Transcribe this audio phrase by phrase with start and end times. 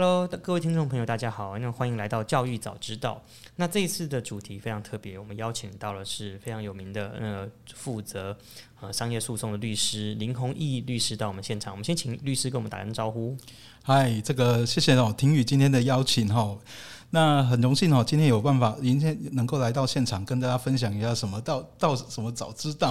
[0.00, 3.20] Hello，各位听众朋友，大家好，那欢迎来到教育早知道。
[3.56, 8.38] 那这一次的主题非常特别，我们邀请到了是非常有名的呃负责
[8.80, 11.72] 呃商业诉讼的律师林宏毅律师到我们现场。
[11.72, 13.36] 我们先请律师跟我们打声招呼。
[13.82, 16.56] 嗨，这个谢谢哦，婷宇今天的邀请哈。
[17.10, 22.88] 那很荣幸哦，今天有办法，今天能够来到现场，跟大家分享一下什么到到什么早知道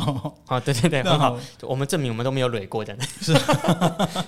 [0.47, 3.31] 啊， 对对对，很好，我们证明我们都没有累过的， 是，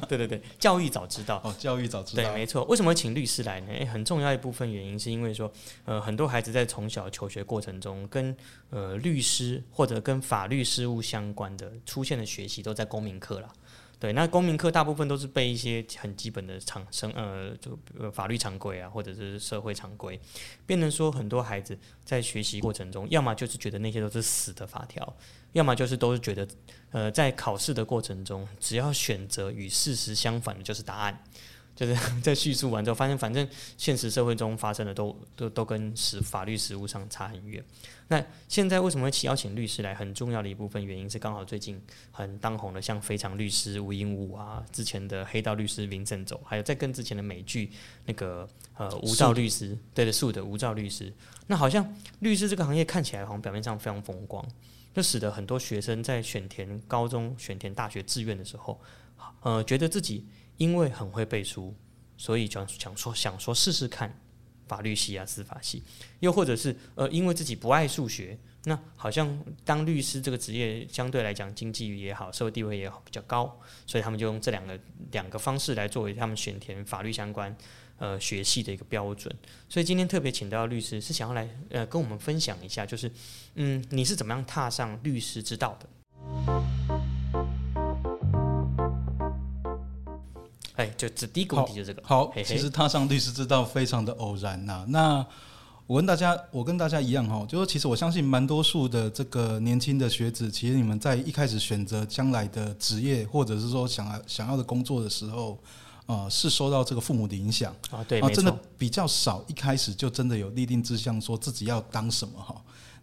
[0.08, 2.64] 对对对，教育早知道哦，教育早知道，对，没错。
[2.66, 3.74] 为什么请律师来呢？
[3.74, 5.52] 诶，很重要一部分原因是因为说，
[5.86, 8.36] 呃，很多孩子在从小求学过程中，跟
[8.70, 13.50] 呃律师或者跟法律事务相关的出现的学习，都在公民课了。
[14.00, 17.78] 对，那公民课大部分都是背一些很基本的常生呃，就
[18.12, 20.18] 法律常规啊，或者是社会常规，
[20.66, 25.14] 变成说很多孩子在学习过程中，要么就是觉得那些都是死的法条，
[25.52, 26.48] 要么就是都是觉得，
[26.92, 31.22] 呃，在考试的过程中，只要选择与事实相反的，就是答案。
[31.80, 37.64] 就是 在叙述完之后，发现反正现实社会中发生的都都都跟实法律实务上差很远。
[38.10, 39.96] 那现在为什么会邀请律师来？
[39.96, 47.72] 很重要的一部分原因是刚好最近很当红的，像非常律师吴英武啊，之前的黑道律师林正走，还有在跟之前的美剧
[48.06, 51.14] 那个呃无照律师，对的，素的无照律师。
[51.48, 54.46] 那好像律师这个行业看起来好像表面上非常风光，
[54.94, 58.82] 就使得很多学生在选填高中、选填大学志愿的时候，
[59.44, 60.26] 呃，觉得自己。
[60.60, 61.74] 因为很会背书，
[62.16, 64.14] 所以想想说想说试试看
[64.68, 65.82] 法律系啊、司法系，
[66.20, 74.78] 又或者是呃，因为自己不爱数学，那好像当律师这个职业相对来讲经济也好、社会地位也好比较高，所以他们就用这两个
[75.12, 77.56] 两个方式来作为他们选填法律相关
[77.98, 79.34] 呃学系的一个标准。
[79.70, 83.10] 所以今天特别请到律师，是想要来呃跟我们分享一下，就是
[83.56, 85.90] 嗯，你是怎么样踏上律师之道的？
[90.80, 92.02] 哎，就这第一个问题就这个。
[92.06, 94.86] 好，其实踏上律师之道非常的偶然呐。
[94.88, 95.26] 那
[95.86, 105.60] 我跟大家，我跟大家一样哈，就说其实我相信蛮多数的这个年轻的学子，其实你们在一开始选择将来的职业，或者是说想要想要的工作的时候，
[106.06, 108.02] 呃，是受到这个父母的影响啊。
[108.08, 112.56] 对，真的比较少，一开始就真的有立定志向，说自己要当什么哈。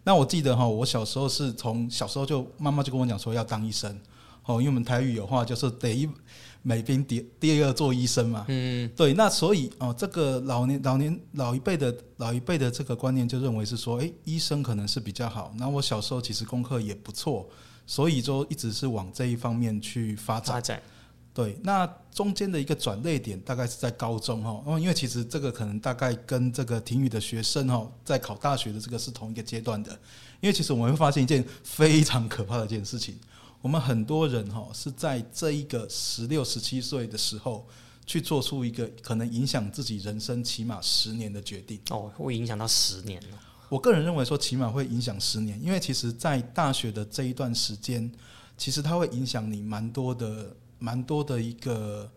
[0.03, 3.95] 那我记得哈，我小时候是从小时候就妈妈就跟我讲说要当医生
[4.45, 6.09] 哦，因为我们台语有话就是得一。
[6.61, 15.53] 美兵第第二做医生嘛，嗯，对，那所以哦，这个老年老年老一辈的老一辈的这个观念就认为是说，哎，医生可能是比较好。
[15.57, 17.47] 那我小时候其实功课也不错，
[17.85, 20.55] 所以就一直是往这一方面去发展。
[20.55, 20.81] 发展，
[21.33, 21.57] 对。
[21.63, 29.91] 那中间的一个转捩点大概是在高中哈，哦，因为其实这个可能大概跟这个体育的学生哈，在考大学的这个是同一个阶段的。
[30.41, 33.17] 因为其实我们会发现一件非常可怕的一件事情。
[33.67, 37.67] 我们很多人哈是在这一个十六、十七岁的时候，
[38.05, 41.77] 去做出一个可能影响自己人生起码十年的决定。
[41.89, 43.37] 哦，会影响到十年了。
[43.67, 48.09] 我个人认为说，起码会影响十年，因为其实，在大学的这一段时间，
[48.57, 52.09] 其实它会影响你蛮多的、蛮多的一个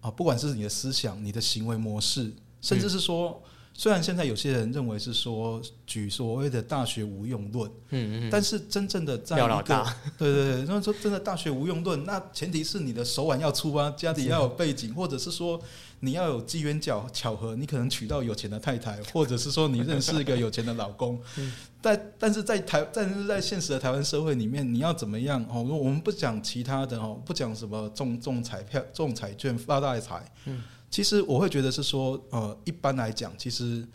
[0.00, 3.40] 啊，不管是你的思想、你的行为模式，甚至是说。
[3.78, 15.60] 虽然现在有些人认为是说举所谓的大学无用论，嗯嗯，但是真正的在一个对对 对，那说真的大学无用论，那前提是你的手腕要粗啊，家里要有背景，或者是说
[16.00, 21.20] 你要有机缘巧巧合，你可能娶到有钱的太太，或者是说你认识一个有钱的老公。
[21.82, 25.62] 但但是在台，但是在现实的台湾社会里面，你要怎么样哦？
[25.62, 30.62] 我们不讲其他的哦，不讲什么中中彩票、中彩券发大财，嗯。
[30.90, 33.86] 其实我会觉得是说，呃，一般来讲，其实，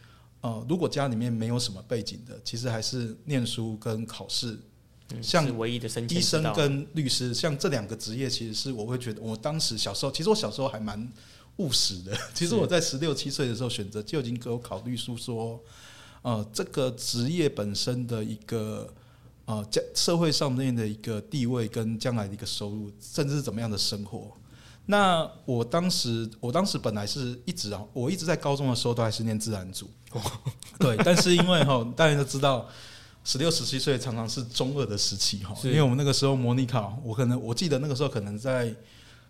[0.42, 4.60] 呃，如果家里面没有什么背景的，其实还是念书跟考试，
[5.22, 11.12] 像唯一的医生跟律师，像这两个职业，其实是我会觉得，我当时小时候，其实我小时候还蛮
[11.58, 12.16] 务实的。
[12.36, 15.60] 其实我在十六七岁的时候选择，就已经给我考虑出说，
[16.22, 18.88] 呃，这个职业本身的一个，
[19.46, 24.32] 呃，在社会上面的一个地位跟将来的一个收入，甚至是怎么样的生活。
[24.88, 29.90] 那我当时，我当时本来是一直啊，我一直在高中的时候都还是念自然组，
[30.80, 30.98] 对。
[30.98, 32.68] 但是因为哈， 大家都知道，
[33.24, 38.76] 十六十七岁常常是中二的时期哈，因为我们那个时候模拟考，我可能我记得那个时候可能在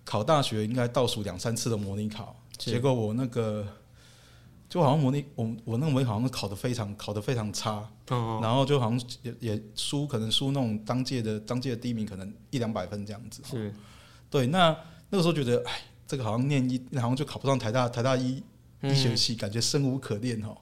[0.06, 3.68] 考大学应该倒数两三次的模拟考，结果我那个
[4.70, 7.88] 就好像模拟我我那个模拟好像考的非常考的非常差，
[8.42, 13.72] 然后就好像也也输，可能输那种当届的当届的第一名，可能一两百分这样子，是。
[14.30, 14.76] 对那。
[15.12, 18.42] 那个时候觉得，哎，这个好像念一，好像就考不上台大台大医
[18.82, 20.58] 医学系，感觉生无可恋哈。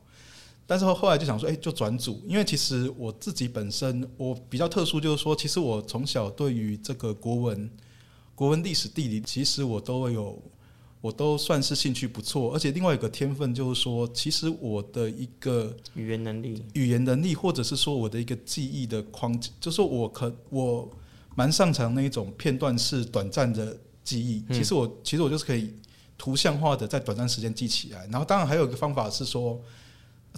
[0.65, 7.69] 但是后来就想说，哎，就转组，因为其实我自己本身我比较特殊，就是说，其实我从小对于这个国文、
[8.35, 10.41] 国文历史、地理，其实我都有
[11.01, 20.89] 我都算是兴趣不错，而且另外一个天分就是说，其实我的一个语言能力，语言能力，或者是说我的一个记忆的框，就是说我可我
[21.35, 23.75] 蛮擅长那一种片段式短暂的
[24.09, 24.43] 记忆。
[24.53, 25.73] 其实我其实我就是可以
[26.17, 28.07] 图像化的在短暂时间记起来。
[28.07, 29.59] 然后当然还有一个方法是说，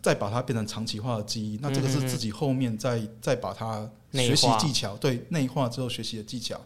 [0.01, 1.57] 再把它变成长期化的记忆。
[1.61, 6.59] 那这个是自己后面再再把它学习技巧，对内化之后学习的技巧。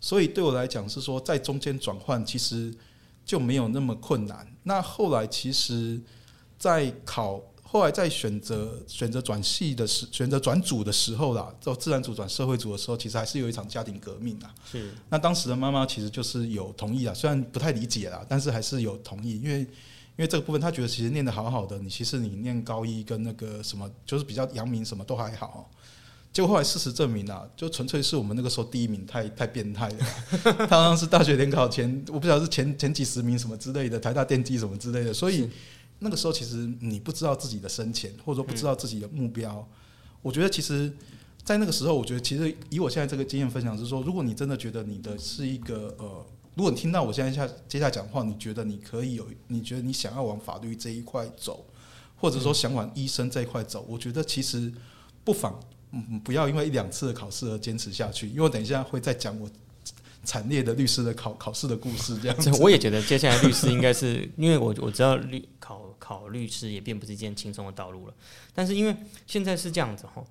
[0.00, 2.72] 所以对我来讲是说，在中间转换其实。
[3.26, 4.46] 就没有那么困难。
[4.64, 5.98] 那后来其实，
[6.58, 7.40] 在考
[7.74, 14.54] 后来在选择选择转系的时，选择转组的时候啦，做自然组转社会组的时候，其实还是有一场家庭革命啊。
[14.70, 14.92] 是。
[15.08, 19.66] 那当时的妈妈其实就是有同意啊，虽然不太理解啦，但是还是有同意，因为因
[20.18, 25.68] 为这个部分，她觉得其实念得好好的，你其实你念高一跟那个什么，就是比较阳明什么都还好。
[26.32, 30.06] 结果后来事实证明啊，就纯粹是我们那个时候第一名太太变态了。
[30.70, 35.12] 他好像是大学联考前，我不晓得是前前几十名什么之类的，台大电机什么之类的。
[35.12, 35.50] 所以
[36.04, 39.66] 那个时候其实你不知道自己的深浅，或者说不知道自己的目标。
[40.22, 40.92] 我觉得其实，
[41.42, 46.24] 在那个时候，我觉得其实以我现在这个经验分享是说，如果你真的觉得你的是一个呃，
[46.54, 51.66] 如果你听到我现在下接下来讲话，你觉得你可以有，你觉得你想要往法律这一块走，
[52.16, 54.72] 或者说想往医生这一块走，我觉得其实
[55.24, 55.58] 不妨。
[55.96, 59.48] 嗯，不要因为一两次的考试而坚持下去，因为等一下会再讲我
[60.24, 62.18] 惨烈的律师的考考试的故事。
[62.18, 68.14] 这样子， 我也觉得接下来律师应该是因为我我知道律考考律师也并不是一件轻松的道路了，
[68.54, 68.94] 但是因为
[69.26, 70.22] 现在是这样子哈。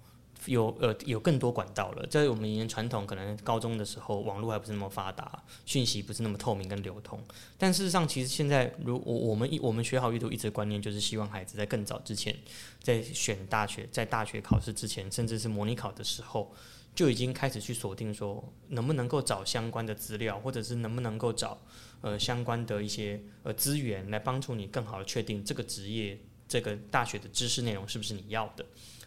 [0.48, 7.18] 有呃有更多管道了，在我们以前传统可能高中的时候，网络还不是那么发达，讯息不是那么透明跟流通。
[7.58, 12.36] 但事实上，其实现在如我我们一我们学好阅读，一直观念就是希望孩子在更早之前，
[12.82, 16.54] 在选大学，在大学考试之前，甚至是模拟考的时候，
[16.94, 21.58] 就已经开始去锁定说，能不能够找相关的资料，或者是能不能够找
[22.04, 28.64] 呃相关的一些呃资源，来帮助你更好的确定这个职业，这个大学的知识内容是不是你要的。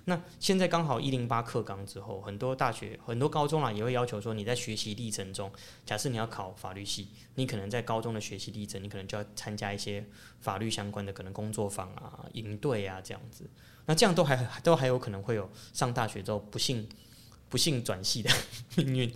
[0.09, 5.51] 那现在刚好一零八课纲之后，很多大学、很多高中啊，也会要求说，你在学习历程中，
[5.85, 10.05] 假设你要考法律系，你可能在高中的学习历程，你可能就要参加一些
[10.41, 13.51] 法律相关的可能工作坊啊、营队啊这样子。
[13.87, 16.89] 那这样都还都还有可能会有上大学之后不幸
[17.49, 18.31] 不幸转系的
[18.77, 19.13] 命运，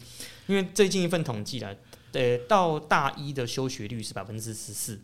[0.49, 1.77] 因为最近一份统计了，
[2.13, 5.01] 呃，到大一的休学率是百分之十四，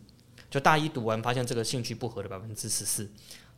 [0.49, 3.09] 就大一读完发现这个兴趣不合的百分之十四。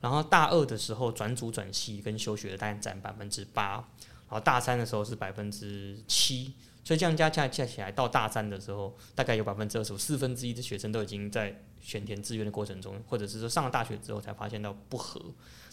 [0.02, 6.54] 然后大二的时候转组转系跟休学的大概占百分之八，然后大三的时候是百分之七，
[6.86, 15.22] 所以这样加加加起来到大三的时候，大概有百分之二十五，四分之一的学生都已经在选填志愿的过程中，或者是说上了大学之后才发现到不合。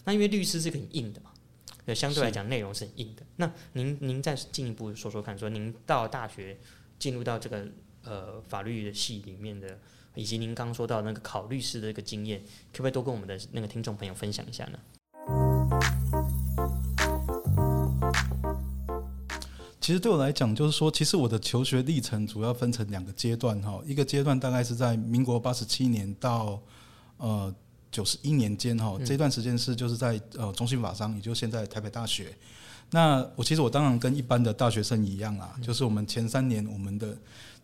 [0.03, 1.31] 那因为律师是很硬的嘛，
[1.85, 3.23] 呃，相对来讲内容是很硬的。
[3.37, 6.57] 那您您再进一步说说看，说您到大学
[6.99, 7.67] 进入到这个
[8.03, 9.77] 呃法律的系里面的。
[10.15, 12.41] 以及您刚说到那个考律师的一个经验，
[12.71, 14.79] 可不可以多跟我们的那个听众朋友分享一下呢？
[19.79, 23.79] 其实对我来讲，就是说，其实我的求学历程主要分成两个阶段哈。
[23.85, 26.59] 一个阶段大概是在民国八十七年到
[27.17, 27.53] 呃
[27.91, 32.35] 九十一年间哈，这段时间是就是在呃中心法商，也就是现在台北大学。
[32.91, 37.15] 那我其实我当然跟一般的大学生一样啦，就是我们前三年我们的。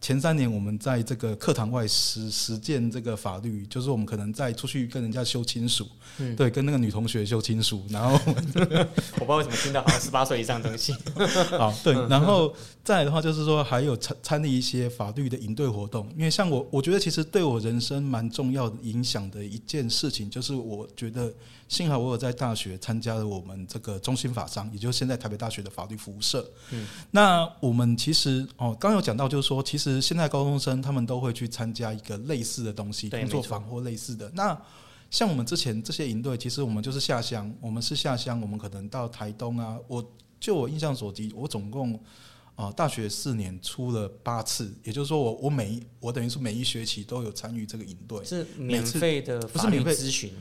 [0.01, 5.87] 前三年，我们在这个课堂外实实践这个法律，就是我们可能在出去跟人家修亲属，
[6.35, 10.93] 对，跟那个女同学修亲属，然后 我不知道为什么听到好像十八岁以上东西。
[11.57, 12.53] 好，对，然后
[12.83, 21.33] 再来的话，就是说还有参参与一些法律的营队活动，因为像我，我觉得其实对我人生蛮重要的影响的一件事情，就是我觉得。
[21.73, 26.47] 幸好我有在大学参加了我们这个中心法商，也就是现在台北大学的法律服务社。
[26.69, 34.31] 嗯，那我们其实哦，刚有讲到，就是说，其实现在高中生他们都会去参加一个类似的东西，工作坊或类似的。
[34.35, 34.55] 那
[35.09, 39.75] 像我们之前这些营队，其实我们就是下乡，我们是下乡，我们可能到台东啊。
[39.87, 40.03] 我
[40.39, 41.99] 就我印象所及，我总共
[42.55, 50.31] 啊大学四年出了八次，也就是说，我我每一我等于是每一学期都有参与这个营队，是免费的，不是免费咨询。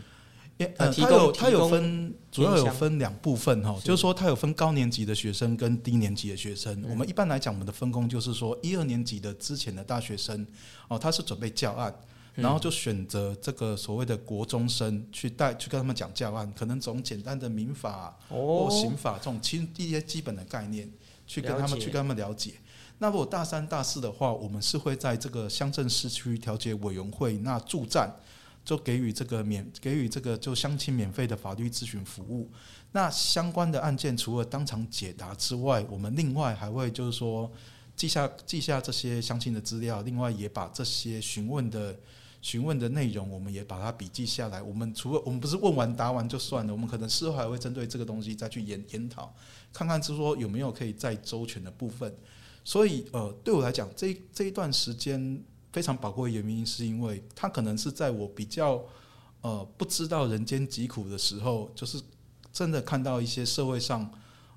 [0.59, 6.85] 呃，它有它有分，主要有分两部分哈，就是说它有分高年级的学生跟低年级的学生。
[6.89, 10.47] 我们一般来讲，我们的分工就是说，一二年级的之前的大学生
[10.87, 11.93] 哦，他是准备教案，
[12.35, 20.89] 然后就选择这个所谓的国中生去带去跟他们讲教案，可能从简单的民法或刑法这种其一些基本的概念
[21.27, 22.53] 去跟他们去跟他们了解。
[22.99, 28.15] 那如果大三大四的话，我们是会在这个乡镇市区调解委员会那驻站。
[28.65, 32.51] 就给予这个免给予这个就相亲免费的法律咨询服务。
[32.93, 37.51] 那相关的案件除了当场解答之外，我们另外还会就是说
[37.97, 41.99] 记下记下这些相亲的资料，另外也把这些询问的
[42.41, 44.61] 询问的内容，我们也把它笔记下来。
[44.61, 49.35] 我们除了我们不是问完答完就算了，我们可能事后还会针对这个东西再去研研讨，
[49.73, 52.15] 看看就是说有没有可以再周全的部分。
[52.65, 55.43] 所以呃，对我来讲，这这一段时间
[55.73, 58.85] 非常宝贵的原因，是因为他可能是在我比较
[59.41, 62.01] 呃不知道人间疾苦的时候，就是
[62.53, 64.11] 真的看到一些社会上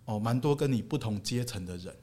[0.04, 1.96] 哦蛮多跟你不同阶层的人。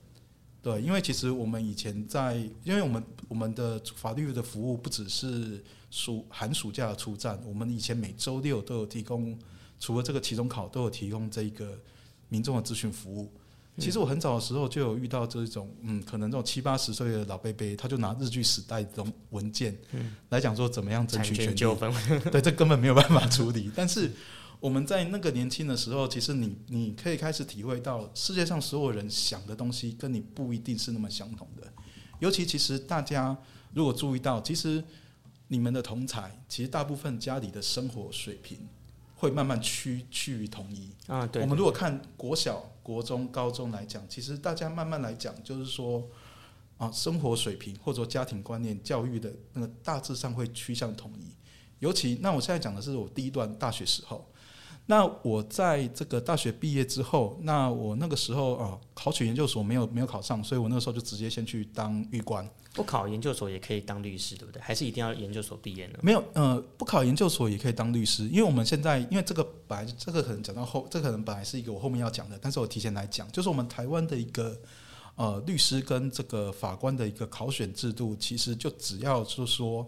[0.63, 9.37] 对，因为其实我们以前在，因为我们我们的法律的服务不只是暑寒暑假的出站，我们以前每周六都有提供，
[9.81, 11.77] 除了这个期中考都有提供这个
[12.29, 13.33] 民众的咨询服务。
[13.79, 19.77] 其实我很早的时候就有遇到这种，嗯，可能这种七八十岁的老贝贝，他就拿日据时代这种文件
[20.29, 21.93] 来讲说怎么样争取权利纠纷，
[22.31, 24.11] 对，这根本没有办法处理， 但是。
[24.63, 31.67] 我们在那个年轻的时候，其实你你可以开始体会到，世界上所有人想的东西跟你不一定是那么相同的。
[32.21, 33.37] 尤其其实大家
[33.75, 34.81] 如果注意到，其实
[35.49, 38.57] 你们的同才，其实大部分家里的生活水平
[39.17, 41.27] 会慢慢趋趋于统一啊。
[41.27, 46.03] 对，我们如果看国小、国中、高中来讲，其实大家慢慢来讲，就是说
[46.79, 51.35] 啊，生活水平或者家庭观念、教育的那个大致上会趋向统一。
[51.79, 54.27] 尤其那我现在讲的是我第一段大学时候。
[54.87, 62.45] 那我在这个大学毕业之后，那我那个时候啊，考取研究所没有没有考上，所以我那个时候就直接先去当狱官。
[62.75, 64.61] 不考研究所也可以当律师，对不对？
[64.63, 65.99] 还是一定要研究所毕业呢？
[66.03, 74.59] 没有，呃，不考研究所也可以当律师，因为我们现在因为这个本来这个可能讲到后，这可能本来是一个我后面要讲的，但是我提前来讲，就是我们台湾的一个
[75.17, 79.87] 呃律师跟这个法官的一个考选制度，其实就只要就是说，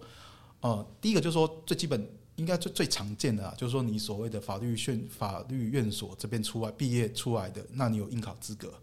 [0.60, 2.06] 呃，第一个就是说最基本。
[2.36, 8.74] 应该最最常见的啊，就是说你所谓的法律院法律院所这边出来毕业出来的，那你有应考资格。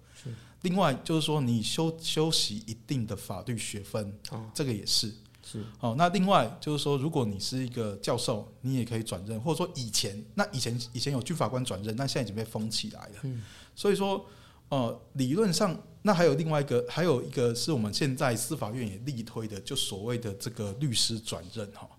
[0.62, 4.13] 另外就是说你修修习一定的法律学分，
[4.53, 5.13] 这个也是。
[5.44, 5.65] 是。
[5.80, 13.15] 哦，那另外就是说，如果你是一个教授，你也可以转任，或者说以前那以前以前有军法官转任，那现在已经被封起来了。
[13.24, 13.41] 嗯。
[13.75, 14.24] 所以说，
[14.70, 21.89] 呃，理论上那还有另外一个，还有一个是我们现在司法院也力推的，就所谓的这个律师转任哈。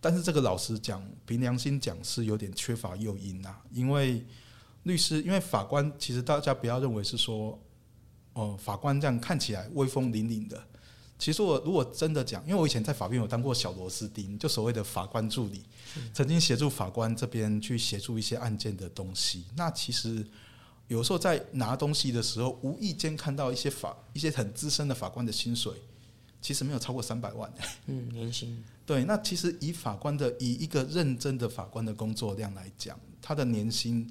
[0.00, 3.56] 但是这个老实讲，凭良心讲是有点缺乏诱因呐。
[3.72, 4.24] 因为
[4.84, 7.58] 律师，因为法官，其实大家不要认为是说，
[8.36, 10.62] 哦，法官这样看起来威风凛凛的。
[11.18, 15.62] 其实我如果真的讲，因为我以前在法院有当过小螺丝钉，就所谓的法官助理，
[16.12, 19.46] 曾经协助法官这边去协助一些案件的东西。
[19.56, 20.22] 那其实
[20.88, 25.72] 有时候在拿东西的时候，无意间看到一些法一些很资深的法官的薪水。
[26.42, 27.50] 其实没有超过三百万。
[27.86, 28.62] 嗯，年薪。
[28.86, 34.08] 对，那其实以法官的以一个认真的法官的工作量来讲，他的年薪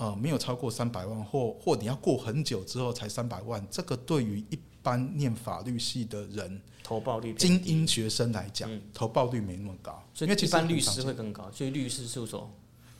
[0.00, 10.02] 呃没有超过三百万，或或你要过很久之后才三百万，这个对于一般念法律系的人，投报率精英学生来讲，投报率没那么高。
[10.14, 12.50] 所以一般律师会更高，所以律师事务所。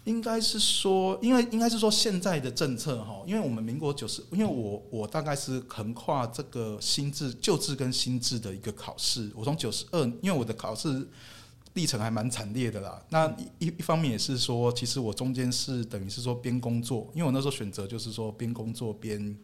[0.04, 11.06] 应该是说，因为应该是说现在的政策哈，因为我们民国九十，因为我我大概是横跨这个新制旧制跟新制的一个考试，我从九十二，因为我的考试
[11.74, 13.02] 历程还蛮惨烈的啦。
[13.10, 19.36] 那一一方面也是说，其实我中间是等于是说边工作，因为我那时候选择就是说边工作边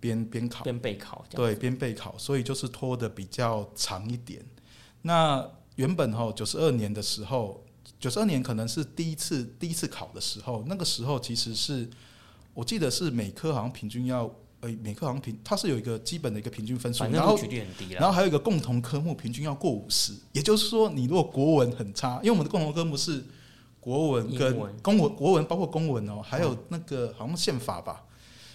[0.00, 4.44] 边边考边备考，对，边备考，所以就是拖的比较长一点。
[5.02, 7.64] 那原本哈九十二年的时候。
[7.98, 11.88] 九十二年可能是第一次第一次考的时候，那个时候其实是
[12.52, 14.28] 我记得是每科好像平均要
[14.62, 17.38] 呃每科好像平它是有一个基本的一个平均分数，然后
[17.90, 23.22] 然后还有一个共同科目平均要过五十，也就是说你如果国文很差，因为我们的共同科目是
[23.78, 28.04] 国文跟公文国文包括公文哦，还有那个好像宪法吧，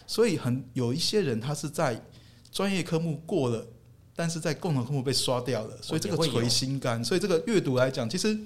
[0.08, 2.02] 所以很有一些人他是在
[2.52, 3.68] 专业科目过了，
[4.16, 8.38] 但是在共同科目被刷掉了，所以这个捶心肝，所以这个阅读来讲其实。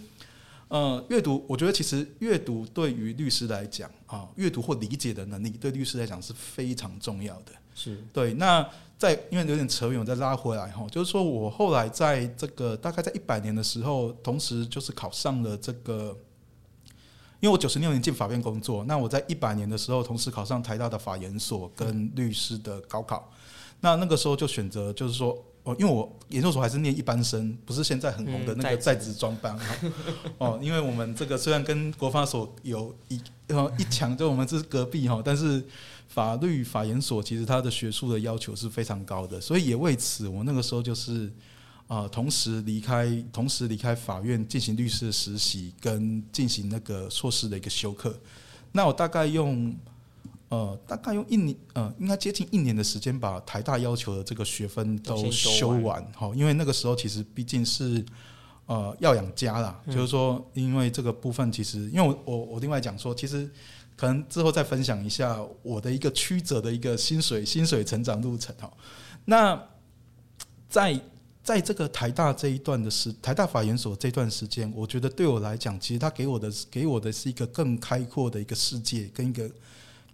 [0.72, 7.52] 呃，阅读，我觉得其实阅读对于律师来讲啊，阅读或理解的能力对律师来讲是非常重要的。
[7.76, 8.34] 是对。
[8.36, 8.66] 那
[8.98, 16.18] 在因为有点扯远，我再拉回来哈，就是说我后来在这个大概在一百年的时候，同时就是考上了这个，
[17.42, 23.30] 因为我九十六年进法院工作，那我在一百年的时候同时考上台大的法研所跟律师的高考，
[23.82, 25.38] 那那个时候就选择就是说。
[25.64, 29.56] 哦，因为我研究所还是念一般生，不是现在很红的那个在职专班。
[30.40, 35.64] 哦，因为我们这个虽然跟国发所有一呃一墙，就我们这是隔壁哈，但是
[36.08, 41.32] 法律法研所其实它的学术的要求是非常高的，所以也为此，我那个时候就是
[41.86, 48.20] 啊，同时离开，同时离开法院进行律师的实习，跟进行那个硕士的一个修课。
[48.72, 49.76] 那我大概用。
[50.52, 56.36] 呃，大概用一年，呃，应该接近一年的时间，把台大要求的这个学分都修完好。
[56.36, 58.04] 因为那个时候其实毕竟是，
[58.66, 63.50] 呃要养家啦，就是说，因为这个部分其实，因为我我我另外讲说，其实
[63.96, 68.70] 可能之后再分享一下我的一个曲折的一个薪水薪水成长路程哈。
[69.24, 69.58] 那
[70.68, 71.00] 在
[71.42, 79.50] 在这个台大这一段的时，台大法研所这段时间，我觉得对我来讲，其实他给我的给我的是一个更开阔的一个世界，跟一个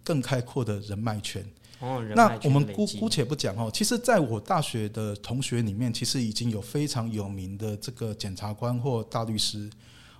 [0.04, 1.44] 更开阔的人脉圈。
[1.80, 9.70] 哦，人那脉我们姑姑且不讲哦，其实在我大学的同学里面，其实已经有非常有名的这个检察官或大律师。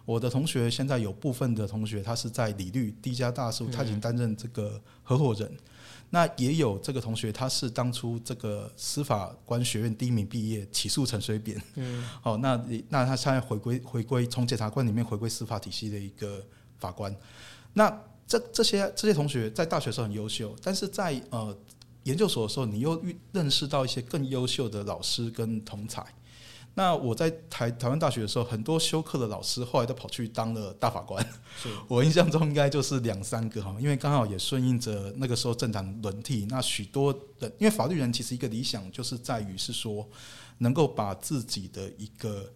[0.05, 5.53] 我的同学现在有部分的同学，他是在理律第一家大叔，他已经担任这个合伙人。
[6.11, 11.61] 那也有这个同学，他是当初这个司法官学院第一名毕业，起诉陈水扁。
[11.75, 12.59] 嗯， 哦，那
[12.89, 16.43] 那他现在回归回归从检察官里面回归司法体系的一个
[16.79, 17.15] 法官。
[17.75, 17.91] 那
[18.29, 21.57] 这这些这些同学在大学时候很优秀，但是在呃
[22.03, 26.05] 研究所的时候，你又遇认识到一些更优秀的老师跟同才。
[26.75, 31.27] 那我在台台湾大学的时候，很多修课的老师后来都跑去当了大法官。
[31.61, 40.07] 是我印象中应该就是两三个哈，因为刚好也顺应着那个时候政党轮替，那许多人因为法律人其实一个理想就是在于是说
[40.59, 42.53] 能够把自己的一个。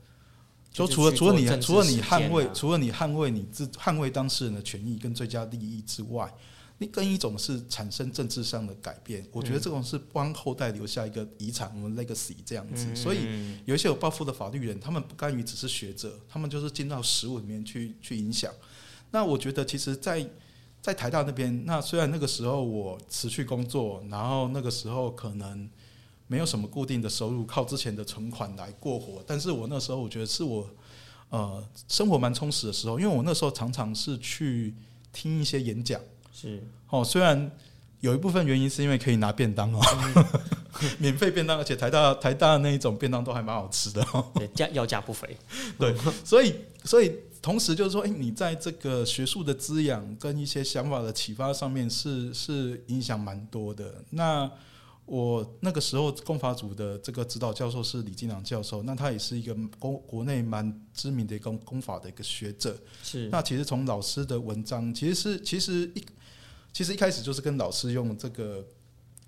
[0.73, 6.33] 就除了除了你除了你捍卫除了你捍卫你自捍卫当事人的权益跟最佳利益之外，
[6.79, 9.25] 你更一种是产生政治上的改变。
[9.31, 12.87] 我觉得这种是帮后代留下一个遗产，我们 legacy 这样子。
[12.97, 18.51] 所以嗯有一些有抱负的法律人，他们不甘于只是学者，他们就是进到实务里面去去影响。
[19.11, 20.27] 那我觉得，其实在，
[20.81, 25.69] 在台大那边，那虽然那个时候我辞去工作，然后那个时候可能
[26.33, 30.67] 没有什么固定的收入，靠之前的存款来过活，但是我那时候我觉得是我
[31.29, 34.75] 呃生活蛮充实的时候，因为我那时候常常是去
[35.13, 36.01] 听一些演讲。
[36.33, 37.51] 是哦，虽然
[38.01, 39.81] 有一部分原因是因为可以拿便当哦，
[40.99, 44.33] 免费便当，而且台大台大那一种便当都还蛮好吃的哦。
[44.35, 45.37] 对价要价不菲，
[45.79, 54.03] 对，所以所以同时就是说，哎、你在这个学术的滋养跟一些想法的启发上面是是影响蛮多的。
[54.09, 54.51] 那
[55.13, 62.75] 我那个时候公法组的这个指导教授是李金良教授，那他也是一个国国内蛮知名的一个公公法的一个学者。
[63.03, 66.03] 是那其实从老师的文章，其实是其实一
[66.73, 68.67] 其实一开始就是跟老师用这个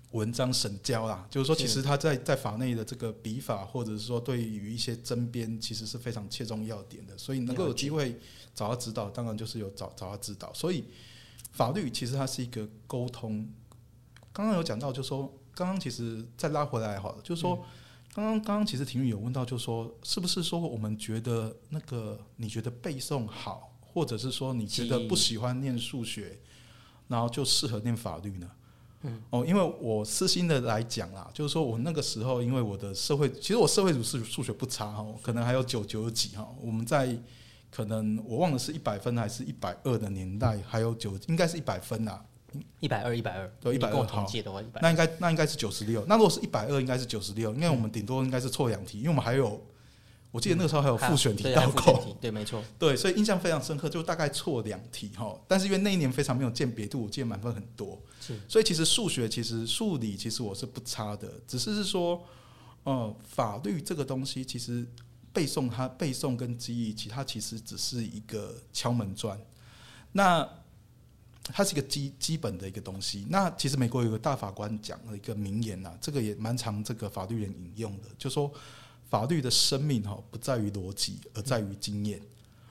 [0.09, 8.19] 文章神交啦，就是说其实他在在法内的这个笔法，或者是说对于一些争辩，其实是非常切中要点的，所以能够有机会
[8.55, 10.51] 找他指导，当然就是有找找他指导。
[10.51, 10.85] 所以
[11.51, 13.47] 法律其实它是一个沟通。
[14.35, 17.65] 刚刚有讲到，就是说刚刚其实再拉回来好了，就是说。
[18.13, 26.39] 刚刚刚刚其实婷宇有问到，就是说是不是说我们觉得那个你觉得背诵好，或者是说你觉得不喜欢念数学，
[27.09, 28.49] 然后就适合念法律呢？
[29.01, 37.21] 嗯，哦，因为我私心的来讲啦，就是说我那个时候，因为我的社会，其实我社会组数数学不差哈，可能还有九九几哈，我们在
[37.69, 42.23] 可能我忘了是一百分还是一百二的年代，还有九应该是一百分啦，
[42.79, 46.05] 一百二一百二，对120你跟我好同届的话一百，那应该那应该是九十六。
[46.07, 47.53] 那如果是一百二，应该是九十六。
[47.53, 49.61] 因为我们顶多应该是错两题，因为我们还有，
[50.31, 52.03] 我记得那个时候还有复选题倒扣。
[52.03, 55.37] 题，对，没错， 对，所以印象非常深刻，就大概错两题哈。
[55.47, 58.01] 但是因为那一年非常没有鉴别度，我记得满分很多。
[58.19, 62.23] 是，所以其实数学其实数理其实我是不差的，只是是说，
[62.83, 64.85] 呃，法律这个东西其实
[65.31, 69.39] 背诵它背诵跟记忆，其他其实只是一个敲门砖。
[70.11, 70.47] 那
[71.53, 73.25] 它是一个基基本的一个东西。
[73.29, 78.51] 那其实美国有个大法官讲了一个名言呐、这个也蛮常这个法律人引用的，就说
[79.09, 82.21] 法律的生命哈不在于逻辑，而在于经验。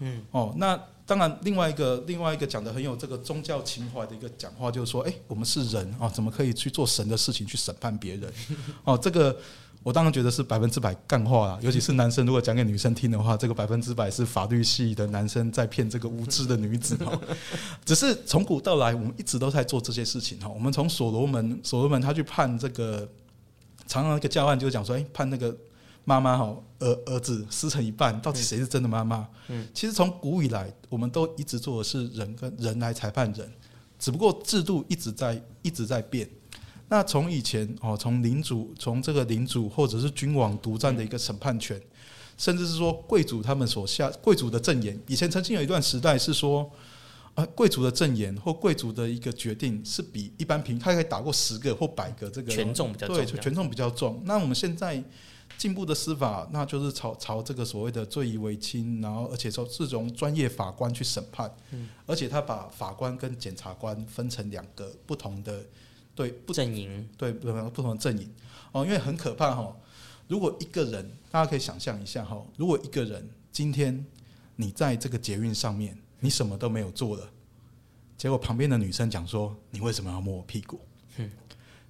[0.00, 8.32] 嗯，哦，那当然，另外一个另外一个讲的很有这个宗教情怀的一个讲话，就是说，哎、我们是人哦，怎么可以去做神的事情去审判别人？
[8.82, 9.38] 哦，这个
[9.84, 17.20] 我当然觉得是百分之百干话啦，尤其是男生如果讲给女生听的话，这个百分之百是法律系的男生在骗这个无知的女子哈。
[17.84, 20.48] 只是从古到来，我们一直都在做这些事情哈。
[20.48, 23.06] 我们从所罗门，所罗门他去判这个，
[23.86, 25.54] 常常一个教案就讲说，哎、判那个
[26.04, 29.28] 妈妈哈儿儿子撕成一半，到底谁是真的妈妈？
[29.48, 33.52] 嗯，其实从古以来，我们都一直做的是人跟人来裁判人，
[33.98, 36.26] 只不过制度一直在一直在变。
[36.88, 41.80] 那从以前哦，从领主从这个领主或者是君王独占的一个审判权，
[42.36, 46.70] 甚至是说贵族他们所下贵族的证言，以前曾经有一段时代是说。
[47.34, 54.22] 啊，贵族的证言或贵族的一个决定是比一般平，他可以打过十个或百个这个权重比较重对，权重比较重。
[54.24, 55.02] 那我们现在
[55.58, 65.66] 进步的司法，那就是朝朝这个所谓的罪疑为轻，然后而且说是从专业法官去审判，嗯而且他把法官跟检察官分成两个不同的
[66.14, 67.08] 对不阵营。
[67.16, 68.30] 对不同不同的阵营。
[68.72, 69.74] 哦，因为很可怕哈、
[70.28, 74.04] 如果一个人，大家可以想象一下哈、如果一个人今天
[74.56, 77.30] 你在这个捷运上面，你什么都没有做了，
[78.16, 80.80] 结果旁边的女生讲说：“你为什么要摸我屁股？”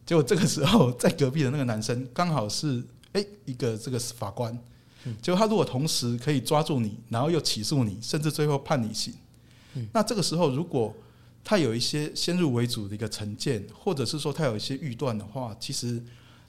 [0.05, 4.53] 结果这个时候，在隔壁的那个男生刚好是哎、一个这个法官，
[5.23, 9.15] 结果他如果同时可以抓住你，然后又起诉你，甚至最后判你刑，
[9.93, 10.95] 那这个时候如果
[11.45, 16.03] 他有一些先入为主的一个成见，或者是说他有一些预断的话，其实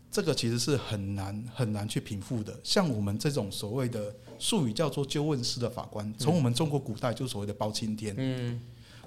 [0.09, 2.57] 这个其实是很难很难去平复的。
[2.63, 8.61] 像我们这种所谓的术语叫做纠问式的法官，从我们中国古代就所谓的包青天，嗯，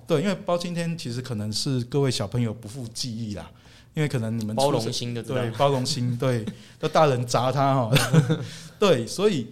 [0.07, 3.51] 对，因为包青天其实可能是各位小朋友不负记忆啦，
[3.94, 6.44] 因为可能你们包容心的对，包容心，对，
[6.81, 7.90] 要大人砸他哈，
[8.79, 9.46] 对，所以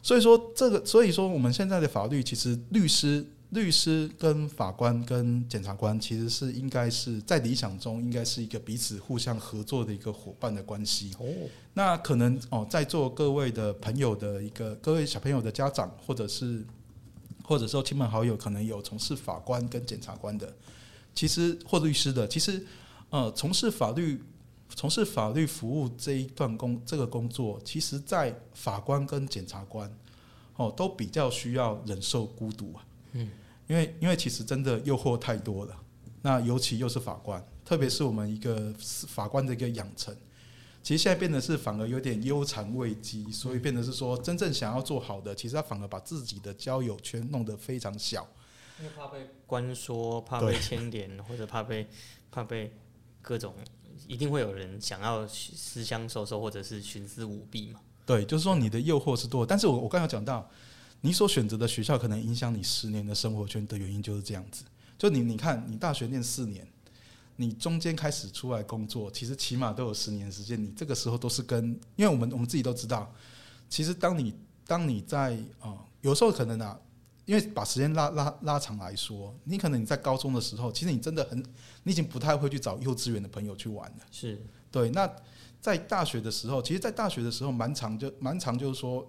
[0.00, 11.12] 所以说这个，所以说我们现在的法律，其实律师、律师跟法官跟检察官，其实是应该是在理想中应该是一个彼此互相合作的一个伙伴的关系。
[11.18, 11.26] 哦，
[11.74, 16.64] 那可能哦，在座各位的朋友的一个各位小朋友的家长，或者是
[17.44, 20.50] 或者说亲朋好友，可能有从事法官跟检察官的，
[21.14, 22.64] 其实或律师的，其实
[23.10, 24.18] 呃，从事法律
[24.70, 29.94] 从事法律服务这一段工这个工作，其实，在法官跟检察官
[30.56, 32.82] 哦，都比较需要忍受孤独啊。
[33.12, 33.28] 嗯，
[33.66, 35.76] 因为因为其实真的诱惑太多了，
[36.20, 40.14] 那尤其又是法官，特别是我们一个法官的一个养成。
[40.82, 48.26] 其实现在变得是反而有点忧谗畏讥，所以变得是说，真正想要做好的，其实他反而把自己的交友圈弄得非常小。
[48.80, 51.86] 因为怕被关说，怕被牵连，或者怕被
[52.32, 52.76] 怕被
[53.20, 53.54] 各种，
[54.08, 57.78] 一定会有人想要私相授受，或者是徇私舞弊嘛。
[58.04, 60.50] 对，就是说你的诱惑是多，但是我我刚才讲到，
[61.02, 64.64] 你所选择的学校可能影响你十年的生活圈的原因就是这样子。
[64.96, 66.66] 就你你看，你大学念四年，
[67.36, 70.62] 你中间开始出来工作，其实起码都有十年时间。
[70.62, 73.12] 你这个时候都是跟，因为我们我们自己都知道，
[73.68, 74.34] 其实当你
[74.66, 76.76] 当你在啊、呃有时候可能啊，
[77.26, 81.38] 因为把时间拉拉拉长来说，你可能你在高中的时候，其实你真的很，
[81.84, 83.98] 你已经不太会去找幼稚园的朋友去玩了。
[84.10, 85.08] 是，对，那
[85.60, 89.08] 在大学的时候，其实，在大学的时候，蛮长就蛮长，就是说，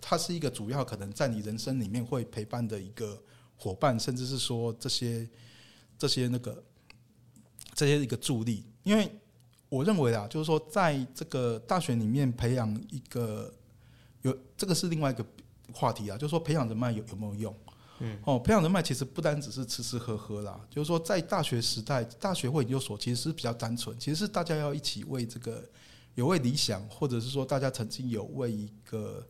[0.00, 3.20] 它是一个主要可能在你人生里面会陪伴的一个
[3.56, 5.28] 伙伴，甚至是说这些
[5.98, 6.64] 这些那个
[7.74, 8.64] 这些一个助力。
[8.82, 9.10] 因为
[9.68, 13.52] 我认为啊，就是说，在这个大学里面培养一个
[14.22, 15.24] 有这个是另外一个
[15.72, 17.54] 话题啊，就是说培养人脉有有没有用？
[18.00, 25.62] 嗯，哦，培养人脉其实不单只是吃吃喝喝啦，就是说在大学时代，大学或研究所其实是比较单纯，其实是大家要一起为这个
[26.14, 29.24] 有为理想，或者是说大家曾经有为一个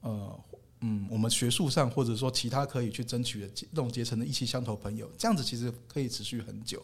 [0.00, 0.40] 呃
[0.82, 6.82] 嗯，我们学术上或者说其他可以去争取的这种结成的意气相投朋友，这样子其实可以持续很久。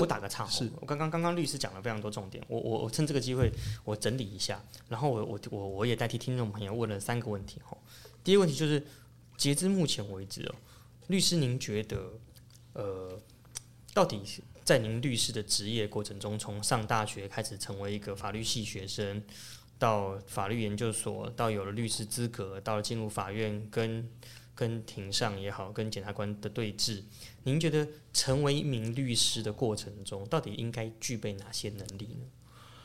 [0.00, 7.76] 我打个岔哦，是我刚刚刚刚律师讲了非常多重点，我我我趁这个机会我整理一下，然后我我我我也代替听众朋友问了三个问题哈。
[8.22, 8.86] 第一个问题就是，
[9.36, 10.54] 截至目前为止哦，
[11.08, 12.12] 律师您觉得
[12.74, 13.20] 呃，
[13.92, 19.24] 到底是在您律师的职业过程中，从上大学开始成为一个法律系学生，
[19.78, 24.06] 到法律研究所，到有了律师资格，到进入法院跟
[24.54, 27.02] 跟庭上也好，跟检察官的对峙，
[27.44, 32.26] 您觉得成为一名律师的过程中，到底应该具备哪些能力呢？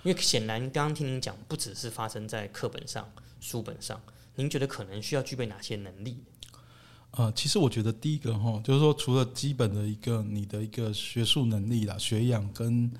[0.04, 4.02] 因为显然刚刚听您讲，不只是发生在课本上、书本上，
[4.36, 6.24] 您觉得可能需要具备哪些能力？
[7.16, 12.92] 呃，其实我觉得第一个哈，就是说除了基本的一个你的一个学术能力啦、学养，跟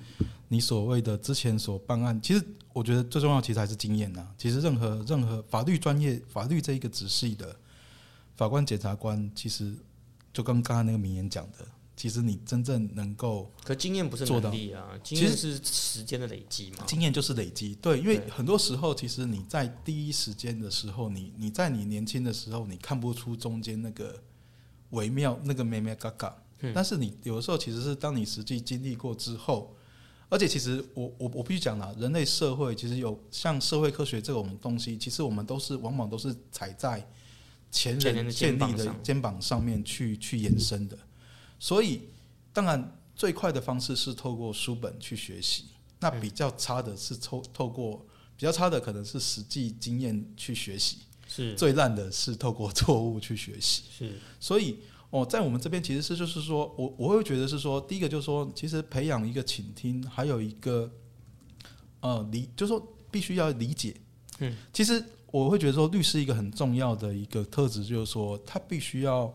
[0.46, 4.24] 你所谓的之前所办案，其实我觉得最重要其实还是经验呐。
[4.38, 7.56] 其实任何任何法律专业、法律这一个仔细的
[8.36, 9.74] 法官、检察官，其实
[10.32, 11.66] 就跟刚刚那个名言讲的，
[11.96, 14.50] 其实你真正能够可经验不是做到。
[14.50, 16.84] 能力啊，经其验是时间的累积嘛。
[16.86, 24.20] 经验就是累积，对，因为很多时候其实你在第一时间的时候，你你在你年轻的时候，你看不出中间那个
[24.90, 26.36] 微妙那个咩咩嘎嘎，
[26.74, 29.74] 但是你有的时候其实是当你实际经历过之后，
[30.28, 37.06] 而且其实我我我必须讲啦，人类社会其实有像社会科学这种东西，其实我们都是往往都是踩在
[37.70, 39.02] 前前人建立的肩膀上。
[39.02, 40.98] 肩膀上面去去延伸的，
[41.58, 42.02] 所以
[42.52, 45.66] 当然最快的方式是透过书本去学习，
[46.00, 48.04] 那比较差的是透透过
[48.36, 53.84] 比较差的可能是实际经验去学习，是最烂的是透过错误去学习。
[53.96, 54.78] 是所以
[55.10, 60.90] 哦，在我们这边其实是就是说我我会觉得是说，第一个就是说，其实培养一个倾听，还有一个
[62.00, 63.94] 呃理，就是说必须要理解。
[64.40, 69.32] 嗯，其实我会觉得说，律师一个很重要的一个特质就是说，他必须要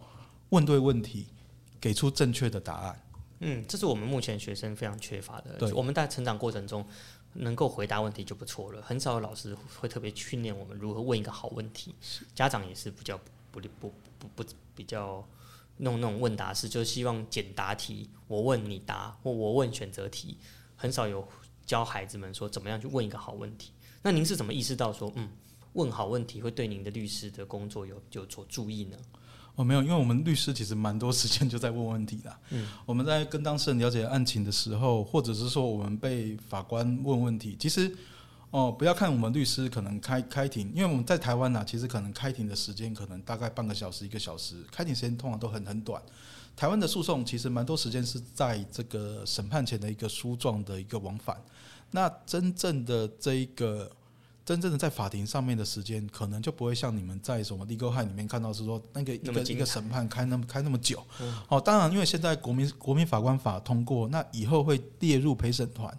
[0.49, 1.27] 问对问题，
[1.79, 3.01] 给出正确的答案。
[3.39, 5.53] 嗯，这是我们目前学生非常缺乏的。
[5.57, 6.85] 对我们在成长过程中，
[7.33, 11.95] 能够回答问题就不错了，很少有老师会特别训练我们如何问一个好问题。
[12.35, 13.17] 家长也是比较
[13.49, 14.43] 不不不不
[14.75, 15.25] 比较
[15.77, 20.37] 弄那种问答式，就是希望简答题，我问你答，或我问选择题，
[20.75, 21.25] 很少有
[21.65, 23.71] 教孩子们说怎么样去问一个好问题。
[24.01, 25.29] 那您是怎么意识到说，嗯，
[25.73, 28.97] 问好问题会对您的律师的工作有有所注意呢？
[29.60, 32.34] 哦，没有，因为我们律师其实蛮多时间就在问问题的。
[32.52, 37.93] 嗯，我们在跟当事人了解案情的时候，或者是说我们被法官问问题，其实
[38.52, 46.02] 哦，不要看我们律师可能开开庭，因为我们在台湾呢，其实可能开庭的时间可能大概半个小时一个小时，开庭时间通常都很很短。
[46.56, 51.36] 台湾的诉讼其实蛮多时间是在这个审判前的一个诉状的一个往返，
[51.91, 53.91] 那真正的这一个。
[54.49, 61.05] 真正的在法庭上面的时间，可能就不会像你们在什么《Legal High》里面看到是说那个一个一个审判开那么开那么久。
[61.49, 65.95] 哦，当然，因为现在国民国民法官法通过，那以后会列入陪审团，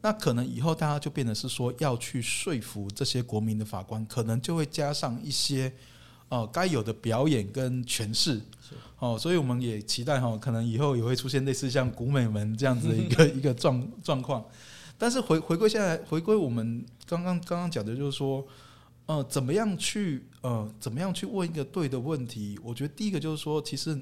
[0.00, 5.72] 那可能以后大家就变得是说要去说服这些国民的法官，可能就会加上一些
[6.28, 8.40] 哦该有的表演跟诠释。
[9.00, 14.44] 哦，所以我们也期待哈，可能以后也会出现类似像古美门这样子的一个 一个状状况。
[15.00, 18.44] 但是回回归下来，回归我们刚刚刚刚讲的，就是说，
[19.06, 22.58] 呃，怎么样去呃，怎么样去问一个对的问题？
[22.64, 23.96] 我觉得第一个就是说，其实，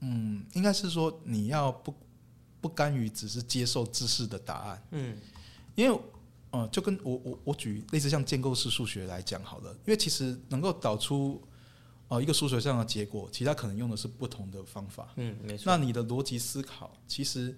[0.00, 1.94] 嗯，应该是说你要不
[2.58, 5.14] 不甘于只是接受知识的答案，嗯，
[5.74, 6.00] 因为，
[6.52, 11.38] 呃，就跟我我我举类似像建构式数学来讲好了，因为其实能够导出
[12.08, 15.64] 呃一个数学上的结果，其他可能用的是不同的方法，嗯，没错。
[15.66, 17.54] 那你的逻辑思考，其实，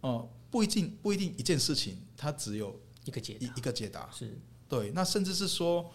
[0.00, 0.26] 哦。
[0.52, 4.38] 不一定不一定一件事情，它只有一个解一一个解答是
[4.68, 4.90] 对。
[4.90, 5.90] 那甚至是说，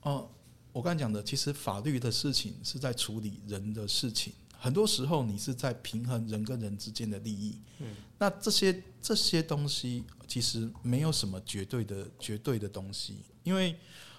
[0.00, 0.26] 哦，
[0.72, 7.60] 我刚才讲的，其实法律的事情是在处理人的事情，很多时候你是在平衡人跟人之间的利益。
[7.80, 13.76] 嗯，那这些这些东西其实没有什么绝对的绝对的东西，因为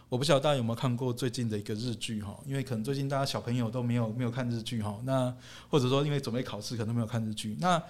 [0.09, 5.35] 我不晓得大家有没有看过最近的一个日剧哈，因为可能最近大家小朋友都没有没有看日剧哈，那
[5.71, 7.83] 或者说因为准备考试可能没有看日剧，那。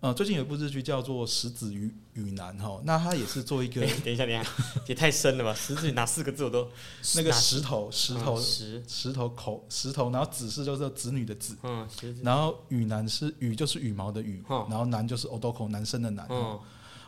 [0.00, 4.50] 呃，最近有一部日剧叫做《石子与与男》哈，那他也是做一个，等一下，等一下，
[4.86, 5.54] 也太深了吧？
[5.54, 6.68] 石子哪四个字我都
[7.16, 11.88] 那个石头，石头，石石头口石头，然后子是就是子女的子，嗯，
[12.22, 16.60] 然后羽男是羽就是羽毛的羽，然后男就是 odoko 男生的男，嗯，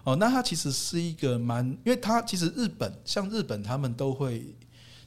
[0.04, 4.56] 哦，那他其实是一个蛮，因为他其实日本像日本他们都会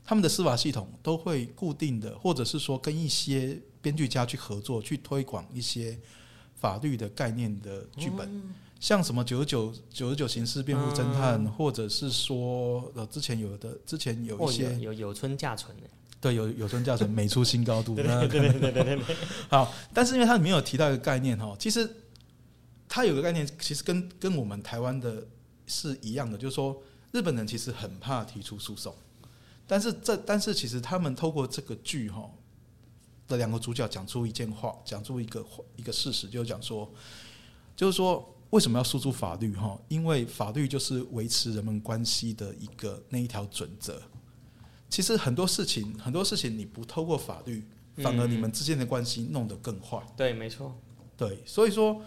[0.06, 6.00] 他们的司法系统都会固定的，或者是说跟一些编剧家去合作去推广一些。
[6.62, 8.30] 法律的概念的剧本，
[8.80, 15.90] 像什么九十九九十九刑事辩护侦探，或者是说呃之前有的之前有一些有有村架纯的，
[16.22, 19.00] 对，有有村架纯美出新高度，对对对对对对。
[19.50, 21.90] 好，但是因为它里面有提到一个概念哈，其实
[22.88, 25.26] 它有个概念，其实跟跟我们台湾的
[25.66, 26.80] 是一样的，就是说
[27.12, 28.96] 日本人其实很怕提出诉讼，
[29.66, 32.30] 但是这但是其实他们透过这个剧哈。
[33.32, 35.46] 的两个主角讲出一件话，讲出一个
[35.78, 36.92] 一个事实，就是讲说，
[37.76, 39.56] 就是说为什么要诉诸法律？
[39.56, 44.02] 哈，因为法律就是维持人们关系的一个那一条准则。
[44.90, 47.64] 其实很多事情，很多事情你不透过法律，
[47.96, 49.98] 反而你们之间的关系弄得更坏。
[50.18, 50.78] 对，没错。
[51.16, 52.02] 对，所以说，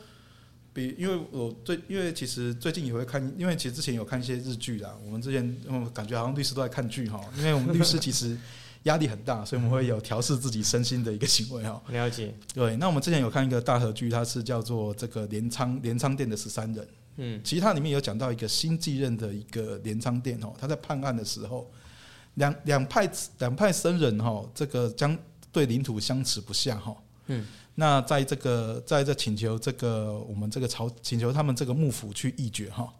[0.74, 4.94] 比因为我最因为其实最近也会看，因为其实之前有看一些日剧啦。
[5.04, 8.38] 我们之前嗯感觉好像律师都在看剧哈，因为我们律师其实。
[8.84, 11.82] 压力很大，所以我们会有调试自己身心的一个行为哈。
[11.88, 12.34] 了解。
[12.54, 16.88] 对，那我们之前有看一个大合剧，它是叫做这个镰仓镰仓店的十三人。
[17.16, 17.40] 嗯。
[17.44, 21.70] 其实它里面有讲到一个新继任的一个镰仓店哦，他在判案的时候，
[22.34, 25.16] 两两派两派僧人哈，这个将
[25.50, 26.94] 对领土相持不下哈。
[27.26, 27.46] 嗯。
[27.76, 32.92] 那在这个在这请求这个我们这个朝请求他们这个幕府去议决哈。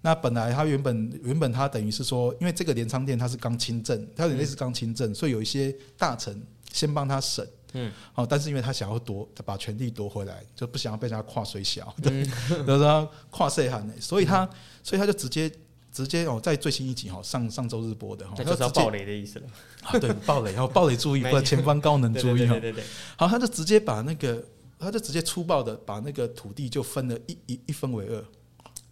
[0.00, 6.40] 那本来他原本原本他等于是说，因为这个镰仓店他是刚亲政，他有点类似刚亲政，所以有一些大臣
[6.72, 12.22] 先帮他审，嗯，好，但是因为他想要夺把权力夺回来，就不想要被人家跨水小，对，
[12.64, 14.48] 然后他跨岁寒所以他
[14.84, 15.50] 所以他就直接
[15.90, 19.46] 直接哦，在最新一集哈上上周日播的哈，就是要暴雷的意思了，
[19.82, 22.84] 啊，对，暴雷，然后 暴雷注意，或者前方高能注意哈，对对对，
[23.16, 24.44] 好，他就直接把那个
[24.78, 28.24] 他就直接粗暴的把那个土地就分了一一一分为二，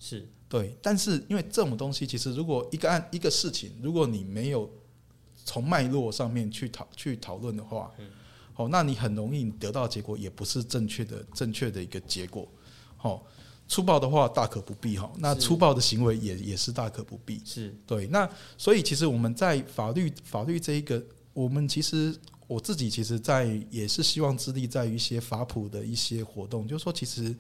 [0.01, 0.29] 是。
[0.49, 4.71] 对，但是因为这种东西，其实如果一个案一个事情，如果你没有
[5.45, 7.91] 从脉络上面去讨去讨论的话，
[8.55, 12.47] 哦，那你很容易得到结果也不是正确的正确的一个结果。
[13.03, 13.21] 哦，
[13.67, 17.43] 粗暴的话大可不必哈，那粗暴的行为也也是大可不必。
[17.45, 27.35] 是对，那所以其实我们在法律法律这一个，我们其实我自己其实，在也是希望致力在于一些法普的一些活动，就是说其实，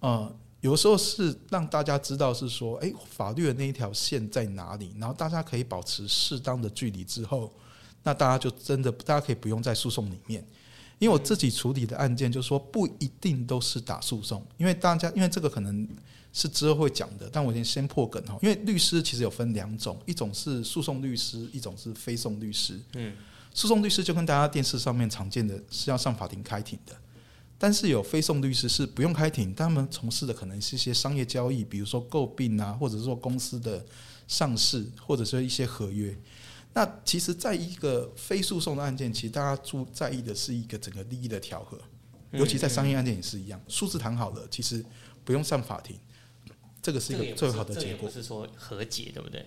[0.00, 0.36] 呃。
[0.62, 7.52] 有时候是让大家知道是说，哎，法律的那一条线在哪里，然后大家可以保持适当的距离之后，
[8.04, 10.42] 那大家就真的大家可以不用在诉讼里面。
[11.00, 15.88] 因为我自己处理的案件，就是说不一定都是打诉讼，因为大家因为这个可能
[16.32, 18.38] 是之后会讲的，但我先先破梗哈。
[18.40, 22.80] 因为律师其实有分两种，一种是诉讼律师，一种是非讼律师。
[22.94, 23.12] 嗯，
[23.52, 26.94] 诉讼律师就跟大家电视上面常见的是要上法庭开庭的，
[27.62, 33.86] 但是有非讼律师是不用开庭，他们从事的可能是一些商业交易，比如说购并啊，或者是说公司的
[34.26, 36.12] 上市，或者是一些合约。
[36.74, 41.78] 那其实，在一个非诉讼的案件，其实大家注在意的是一个整个利益的调和，
[42.32, 44.84] 尤其在商业案件也是一样，数字谈好了，其实
[45.24, 45.96] 不用上法庭，
[46.82, 48.08] 这个是一个最好的结果。
[48.08, 49.46] 不是说和解，对不对？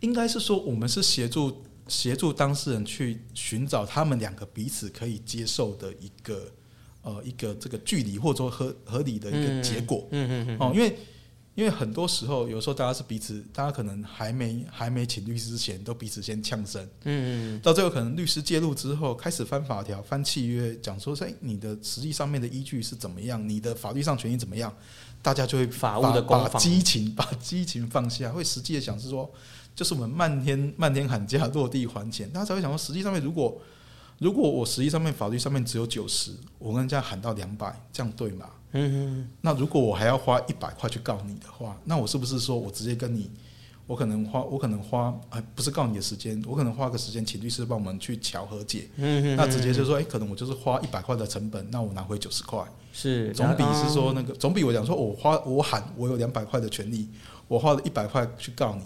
[0.00, 6.52] 应该是说，我们是协助协助当事人去寻找他们两个彼此可以接受的一个
[7.06, 10.06] 呃一个这个距离，或者说合合理的一个结果。
[10.10, 10.56] 嗯嗯嗯。
[10.60, 10.94] 哦，因为。
[11.56, 16.86] 因为很多时候，有时候大家是彼此，大家可能还没还没请律师之前，都彼此先呛声。
[17.04, 17.60] 嗯嗯。
[17.62, 23.48] 到最后，可能律师介入之后，开始翻法条、翻契约，讲说，哎，你的实际上面的依据是怎么样？
[23.48, 24.70] 你的法律上权益怎么样？
[25.22, 29.26] 大家就会法务的把激情 把激情放下，会实际的想是说，
[29.74, 32.28] 就是我们漫天漫天喊价，落地还钱。
[32.28, 33.58] 大家才会想说，实际上面如果
[34.18, 38.46] 如果我实际上面法律上面只有九十，我跟人家喊到两百，这样对吗？
[38.72, 43.30] 嗯，那如果我还要花一百块去告你的话，那我是不是说我直接跟你，
[43.86, 57.08] 我可能花我可能花啊不是告你的时间，我可能花个时间请律师帮我们去调和解，嗯那直接就说，哎，可能我就是花一百块的成本，那我拿回九十块，是总比是说那个总比我讲说我花我喊我有两百块的权利，
[57.48, 58.82] 我花了一百块去告你，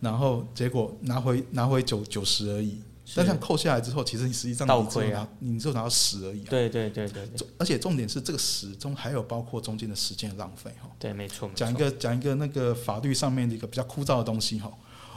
[0.00, 2.80] 然后结果拿回拿回九九十而已。
[3.14, 6.40] 但是扣下来之后，其实你实际上倒亏啊，你只有拿到十而已。
[6.40, 7.22] 对对对对，
[7.56, 10.90] 而且重点是这个十中还有包括中间的时间浪费哈。
[10.98, 11.48] 对，没错。
[11.54, 14.72] 讲一个讲一个那个法律上面的一个比较枯燥的东西哈。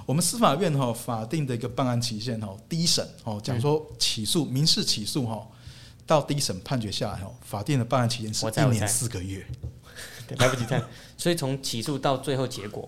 [0.05, 5.47] 我们司法院哈法定的一个办案期限哈，第一审哦讲说起诉民事起诉哈，
[6.05, 9.45] 到第一审判决下来哈，法定的办案期限是一年四个月，
[10.37, 10.83] 来不及看。
[11.17, 12.87] 所以从起诉到最后结果。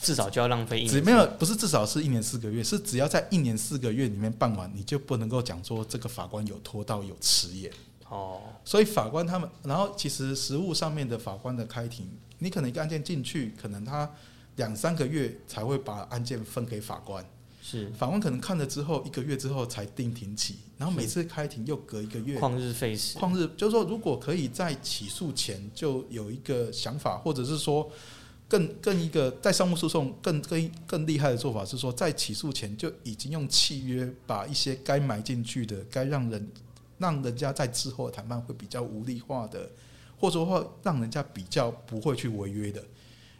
[0.00, 7.70] 至少就要浪费一年，没有不是至少是一年四个月，是只要在一年四个月里面办完，你就不能够讲说这个法官有拖到有迟延
[8.08, 8.40] 哦。
[8.64, 12.08] 所以法官他们，然后其实实务上面的法官的开庭，
[12.38, 14.10] 你可能一个案件进去，可能他
[14.56, 17.24] 两三个月才会把案件分给法官，
[17.62, 23.18] 是法官可能看了之后一个月之后才定庭起，然后每次开庭又隔一个月，旷日费时。
[23.18, 27.90] 旷日就是说，如果可以在起诉前就有一个想法，或者是说。
[28.48, 36.50] 更更一个在商务诉讼更更更厉害的做法是说，在起诉前就已经用契约把一些该埋进去的、该让人
[36.96, 39.70] 让人家在之后谈判会比较无力化的，
[40.18, 42.82] 或者说让人家比较不会去违约的。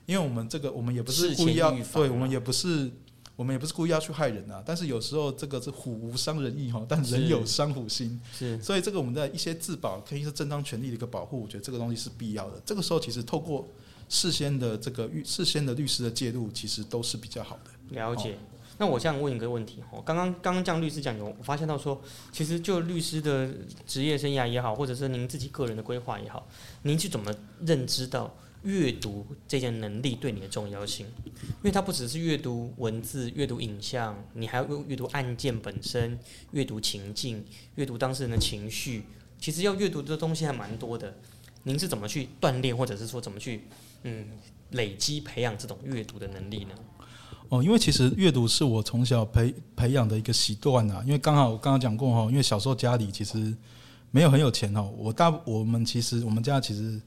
[0.04, 2.90] 因为我们这个我们也不是故意要，对我们也不是
[3.34, 4.62] 我们也不是故意要去害人啊。
[4.66, 8.20] 但是有时候这个是虎无伤人意哈，但人有伤虎心。
[8.36, 12.60] 是，所以这个我们的一些自保，可以是正当权利的一个保护，我觉得这个东西是必要的。
[12.66, 13.66] 这个时候其实透过。
[14.08, 17.70] 事先的这个预事先的律师的介入，其实都是比较好的。
[17.90, 18.36] 了解。
[18.80, 23.52] 那我想问一个问题哦，刚刚刚刚这样律师讲有，我发现到说，其实就律师的
[23.84, 26.46] 职业生涯也好，或者是您自己个人的规划也好，
[26.82, 27.34] 您是怎么
[27.66, 31.06] 认知到阅读这件能力对你的重要性？
[31.34, 36.16] 因为它不只是阅读文字、阅读影像，你还要阅读案件本身、
[36.52, 37.44] 阅读情境、
[37.74, 39.02] 阅读当事人的情绪，
[39.40, 41.18] 其实要阅读的东西还蛮多的。
[41.68, 43.60] 您是怎么去锻炼，或者是说怎么去？
[44.04, 44.24] 嗯，
[44.70, 46.70] 累积培养这种阅读的能力呢？
[47.48, 51.02] 哦，因为其实阅读是我从小培培养的一个习惯啊。
[51.04, 53.54] 因为刚好我刚刚讲过哈，因为小时候家里其实
[54.10, 54.80] 没有很有钱哈。
[54.96, 57.00] 我大我们其实我们家其实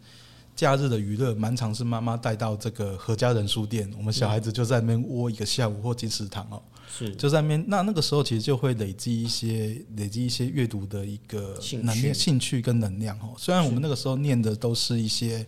[0.62, 7.66] 假日的娱乐蛮常是妈妈带到这个何家人书店，我们小孩子就在那边窝一个下午或进食堂哦，是就在那边。
[7.68, 13.34] 那那个时候其实就会累积一些累积一些阅读的一个能量、兴趣跟能量哦。
[13.40, 15.44] 虽然我们那个时候念的都是一些。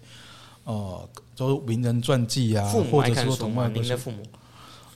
[0.66, 4.24] 呃，都名人传记啊，或者说同外您的父母？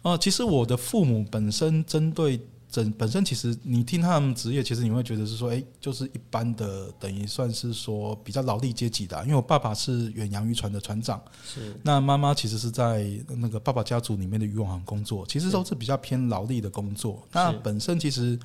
[0.02, 2.40] 哦，其实我的父母本身针对
[2.70, 9.22] 整本身，其实你听他们职业，其实你会觉得是说，哎，就是一般的，等于算是说比较劳力阶级的。
[9.24, 17.26] 因为我爸爸是远洋渔船的船长，是那妈妈其实是在那个爸爸家族里面的渔网行工作，其实都是比较偏劳力的工作。
[17.32, 18.40] 那本身其实。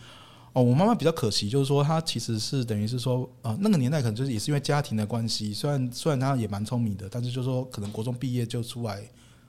[0.54, 9.02] 哦，我妈妈比较可惜，就是说她其实是等于是说，呃，那个年代可能就是也是因为家庭的关系，虽然虽然她也蛮聪明的，但是就是说可能国中毕业就出来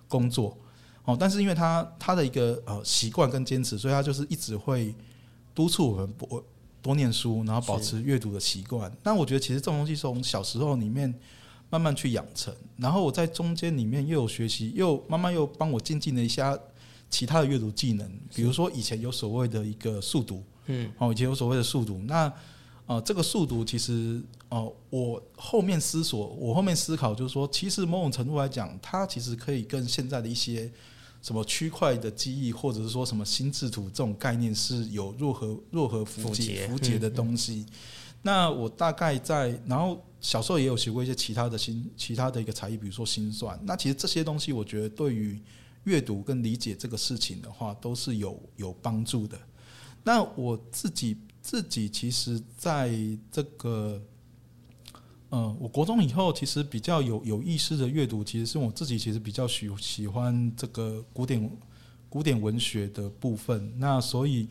[0.08, 0.58] 工作，
[1.06, 4.94] 哦，但是因为他他的一个呃习惯跟坚持，所以他就是一直会
[5.54, 6.44] 督促我们多
[6.82, 8.92] 多念书，然后保持阅读的习惯。
[9.04, 11.14] 那我觉得其实这种东西从小时候里面。
[11.70, 12.54] 慢慢去养成。
[12.78, 16.56] 然后我在中间里面又有学习，又慢慢又帮我精进了一下
[17.10, 22.32] 其他的阅读技能，比如说以前有所谓的一个速读，嗯，哦，以前有所谓的速读，那
[22.86, 30.72] 呃，这个速读其实哦、我后面思索，我后面思考就是说，其实某种程度来讲，它其实可以跟现在的一些
[31.24, 37.66] 什么区块的记忆，或者是说什么心智图这种概念是有若何若何符符节节符节的嗯东西。
[38.22, 43.60] 那我大概在，然后小时候也有学过一些其他的心其他的一个才艺，比如说心算。
[43.64, 45.42] 那其实这些东西，我觉得对于
[45.86, 49.38] 阅读跟理解这个事情的话，都是有有帮助的。
[50.04, 52.94] 那我自己自己其实在
[53.32, 54.02] 这个，
[55.36, 61.50] 嗯，我国中以后其实比较有有意思的阅读，其实是我自己其实比较喜喜欢这个古典
[62.08, 63.74] 古典文学的部分。
[63.80, 64.48] 那所以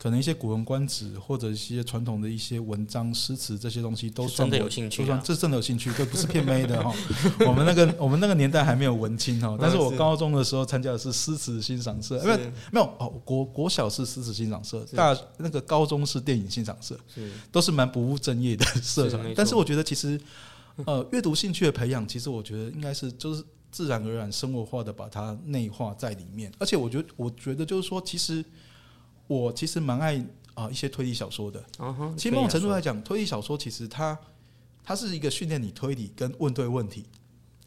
[0.00, 5.04] 可能一些《古文观止》或者一些传统的一些文章、诗词这些东西，都是真的有兴趣啊。
[5.04, 6.90] 都算这真的有兴趣，这，不是骗妹的哈。
[7.46, 12.38] 我们那个我们那个年代还没有文青哈，但是我高中的时候参加的是诗词欣赏社，没有
[12.72, 17.30] 没有哦，国国小是诗词欣赏社，大那个高中是电影欣赏社，是。
[17.52, 19.10] 都是蛮不务正业的社。
[19.10, 19.34] 团。
[19.36, 20.18] 但是我觉得其实，
[20.86, 26.50] 呃，阅读兴趣的培养，其实我觉得应该是就是自然而然生活化的把它内化在里面。
[26.58, 28.42] 而且我觉得，我觉得就是说，其实
[29.30, 30.20] 我其实蛮爱
[30.54, 31.64] 啊、一些推理小说的。
[32.16, 34.18] 其实某种程度来讲，推理小说其实它
[34.82, 37.06] 它是一个训练你推理跟问对问题。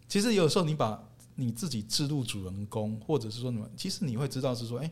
[0.10, 1.02] 其实有时候你把
[1.36, 4.92] 你自己置入主人公，或者是说你们，其实你会知道是说，哎、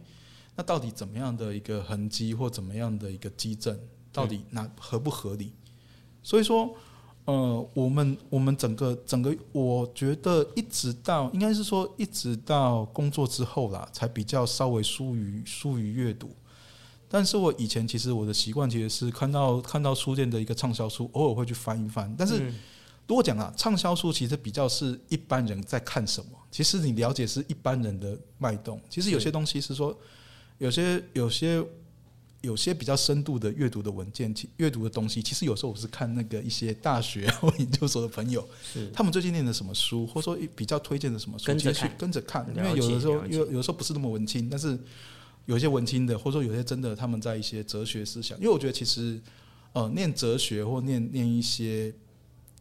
[0.55, 3.77] 那到底怎么样的一个痕迹或怎么样的一个基证，
[4.13, 5.51] 到底那合不合理？
[6.23, 6.73] 所以说，
[7.25, 16.31] 呃，我们我们整个整个，我觉得一直到应该是说一直到工作之后啦，才比较稍微疏于疏于阅读。
[17.11, 22.13] 但是我以前其实我的习惯其实是看到看到书店的一个畅销书，偶尔会去翻一翻。
[22.17, 22.51] 但是
[23.05, 28.79] 多讲啊，畅销书其实比较是一般人在看什么，其实你了解是一般人的脉动。
[28.89, 29.93] 其实有些东西是说，
[30.59, 31.61] 有些有些
[32.39, 38.47] 有些比较深度的阅读的文件，其阅读的东西，其实有时候我是看那个一些大学或研究所的朋友，
[38.93, 44.79] 他们最近念的什么书，或者说比较推荐的什么书，跟着去跟着看，因为有的时候有有的时候不是那么文青，但是
[45.51, 49.19] 有一些文青的，或者说有些真的他们在一些哲学思想，因为我觉得其实
[49.73, 51.93] 呃念哲学或念念一些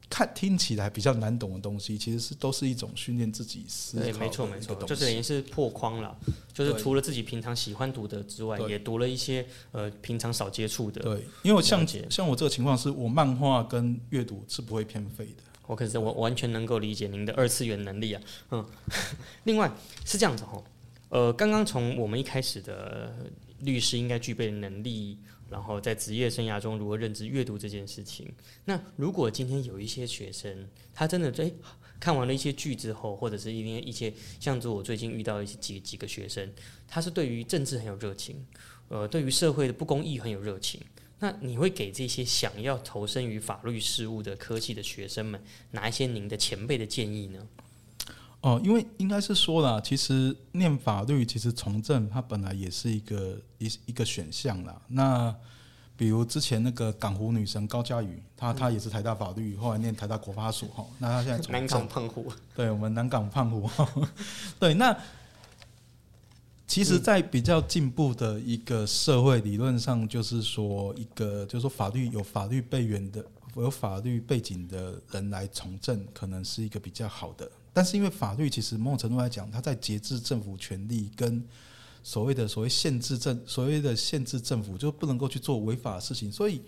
[0.08, 5.22] 看听起来比较难懂的东西，其实是都是一种训练自己思考对，的没错没错，就是等于。
[5.22, 6.18] 是破框了，
[6.52, 11.00] 就是除了自己平常喜欢读的之外，也读了一些呃平常少接触的。
[11.00, 15.44] 对，因为我像姐像我这个情况是，我漫画跟阅读是不会偏废的。
[15.68, 18.20] 我可是我完全能够理解您的二次元能力啊，
[18.50, 18.66] 嗯。
[19.44, 19.70] 另外
[20.04, 20.64] 是这样子哦，
[21.10, 25.18] 呃，刚刚从我们一开始的律师应该具备的能力，
[25.50, 28.32] 然后在职业生涯中如何认知阅读这件事情。
[28.64, 31.52] 那如果今天有一些学生，他真的诶
[31.98, 36.50] 看完了一些剧之后，或者是一些一些像是我最近遇到一些几几个学生，
[36.86, 38.46] 他是对于政治很有热情，
[38.88, 40.80] 呃，对于社会的不公义很有热情。
[41.18, 45.42] 那你会给这些想要投身于法律事务的科系的学生们，
[45.72, 47.46] 哪一些您的前辈的建议呢？
[48.42, 54.80] 哦，因为应该是说啦，其实念法律，其实从政它本来也是一个一一个选项啦。
[54.88, 55.34] 那
[55.96, 60.86] 比如之前那个港湖女神高佳瑜，她她也是台大法律，后来念台大国法所哈。
[60.98, 63.68] 那她现在从南港胖虎，对我们南港胖虎，
[64.58, 64.96] 对，那
[66.66, 73.22] 其实，在比较进步的一个社会，理论上就是说，一个就是说法律有法律背源的、
[73.56, 77.50] 有法律背景的人来从政，可能是一个比较好的。
[77.72, 81.44] 但是，因为法律其实某种程度来讲，它在节制政府权力跟
[82.02, 86.62] 所谓的所谓限制政所谓的限制政府，就不能够去做违法的事情，所以。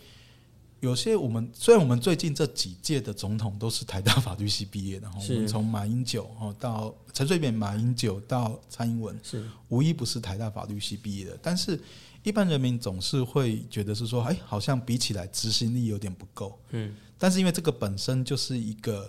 [0.81, 11.39] 有些我们虽然我们最近这几届的总统都是台大法律系毕业的，哈，我们从马英九哦到陈水扁、马英九到蔡英文，是无一不是台大法律系毕业的。
[11.41, 11.81] 但是，
[12.25, 16.59] 一般人民总是会觉得是说，哎，好像比起来执行力有点不够。
[16.71, 19.09] 嗯，但是因为这个本身就是一个，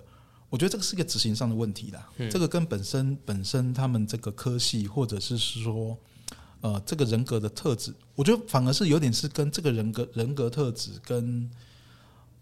[0.53, 2.07] 我觉得这个是一个执行上的问题啦。
[2.17, 5.97] 嗯这个跟本身本身他们这个科系，或者是说，
[6.61, 11.49] 呃，这个人格的特质，我觉得反而是有点是跟这个人格人格特质跟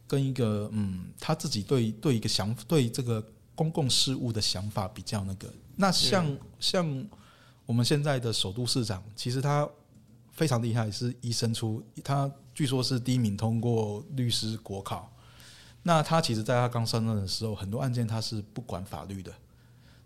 [0.05, 5.47] 跟一个嗯他自己对对一个想对这个公共事务的想法比较那个。
[5.77, 7.07] 那像、像
[7.65, 9.65] 我们现在的首都市长，其实他
[10.33, 15.09] 非常厉害，是医生出，他据说是第一名通过律师国考。
[15.83, 19.33] 那他其实在他刚上任的时候，很多案件他是不管法律的，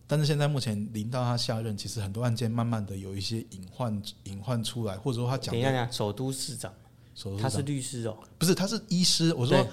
[0.07, 6.73] 但是现在目前临到他下任，其实很多案件慢慢的有一些隐患隐患出来，或者说他讲等一下，首都市长。
[7.13, 9.71] 首都他是律师哦，不是他是医师，我说对。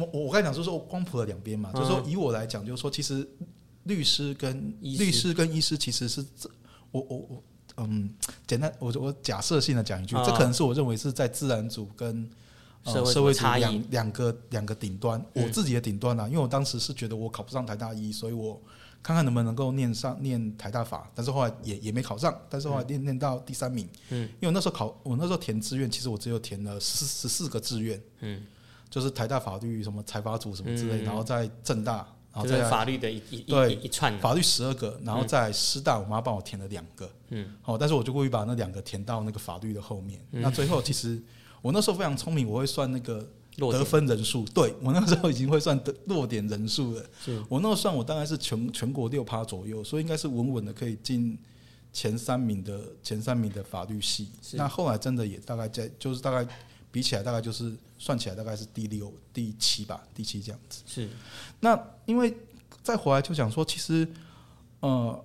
[0.00, 3.28] 我我刚才讲就是说光谱的两边嘛，就是说以我来讲，就是说其实
[3.84, 6.50] 律师跟律师跟医师其实是这
[6.90, 7.42] 我我我
[7.76, 8.12] 嗯，
[8.46, 10.24] 简单我我假设性的讲一句，嗯。
[10.24, 12.28] 这可能是我认为是在自然组跟
[12.84, 13.62] 呃社会差异。
[13.62, 15.44] 两两个两个顶端，嗯。
[15.44, 18.60] 我自己的顶端啊，因为我当时是觉得我考不上台大一，所以我
[19.02, 28.42] 看看能不能够念上念台大法，但是后来也也没考上，但是后来念念到第三名，嗯，因为我那时候考我那时候填志愿，其实我只有填了十十四个志愿，嗯，
[28.88, 31.96] 就是台大法律什么财法组什么之类，嗯然后在正大，
[32.32, 40.18] 然后就是再法律的一一对一串，法律十二个，然后在师大，我妈帮我填了两个，嗯，好，但是我就故意把那两个填到那个法律的后面。
[40.32, 40.40] 嗯。
[40.40, 41.22] 那最后其实
[41.64, 47.02] 我那时候非常聪明，我会算那个得分人数，对我那时候已经会算得落点人数了。
[47.48, 51.38] 我那时候算我大概是全全国六趴左右，所以应该是稳稳的可以进
[51.90, 54.28] 前三名的前三名的法律系。
[54.52, 56.46] 那后来真的也大概在就是大概
[56.92, 60.82] 比起来大概就是算起来大概是第六第七吧，第七这样子。
[60.84, 61.08] 是
[61.60, 62.36] 那因为
[62.82, 64.06] 再回来就讲说，其实
[64.80, 65.24] 呃，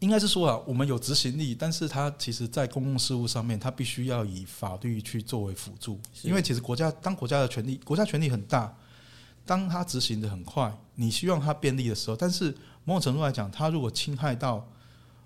[0.00, 8.76] 应该是说啊，我们有执行力，但是它其实在公共事务上面，它必须要以法律去作为辅助，因为其实国家当国家的权力，国家权力很大，
[9.44, 14.66] 当它执行的很快，你希望它便利的时候，但是某种程度来讲，它如果侵害到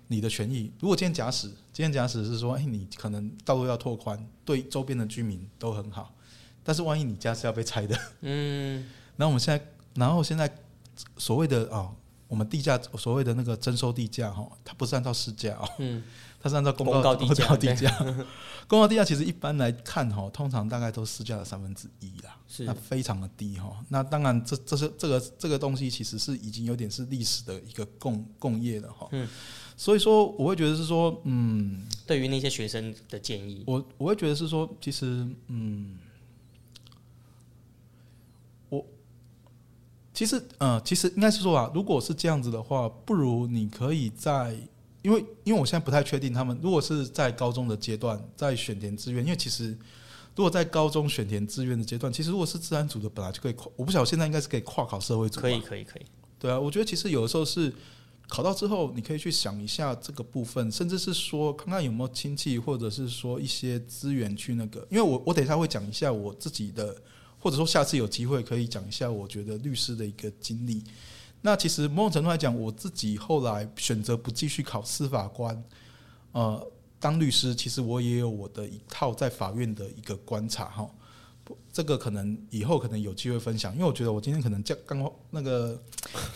[0.07, 6.13] 你的权益，如果今天假使今天假使是说，哎，你可能道路要拓宽，对周边的居民都很好，
[6.63, 8.85] 但是万一你家是要被拆的，嗯。
[9.15, 9.63] 然后我们现在，
[9.93, 10.51] 然后现在
[11.17, 11.93] 所谓的啊、
[12.33, 16.03] 我们地价所谓的那个征收地价哈，它不是按照市价哦，嗯
[16.41, 17.95] 它是按照公公告地价公地价。
[18.67, 23.85] 公告地价其实一般来看哈，通常大概都市价的三分之一啦，是那非常的低哈。
[23.89, 29.07] 那当然这这是这个这个东西其实是已经有点是历史的一个共共业了哈。
[29.11, 29.29] 嗯，
[29.77, 35.99] 所以说我会觉得是说，嗯，对于那些学生的建议，我我会觉得是说，其实，嗯，
[38.69, 38.83] 我
[40.13, 44.55] 其实呃，其实应该是说啊，如果是这样子的话，不如你可以在，
[45.01, 49.77] 因为因为我现在不太确定他们如果是在高中的阶段在选填志愿，因为其实
[50.35, 56.03] 如果在高中选填志愿的阶段，其实如果是自然组的，本来就可以跨，我不晓得现在应该是可以跨考社会组吧，可以可以可以，
[56.37, 57.73] 对啊，我觉得其实有的时候是
[58.27, 66.95] 考到之后，你可以去想一下这个部分，甚至是说看看有没有亲戚或者是说一些资源去那个，因为我我等一下会讲一下我自己的，
[67.43, 70.81] 或者说下次有机会可以讲一下我觉得律师的一个经历。
[71.41, 75.61] 那其实某种程度来讲，我自己后来选择不继续考司法官，
[76.31, 76.65] 呃，
[77.01, 80.89] 当律师，其实我也有我的一套在法院的一个观察哈。
[81.43, 85.77] 不这个可能以后可能有机会分享，因为我觉得我今天可能讲刚那个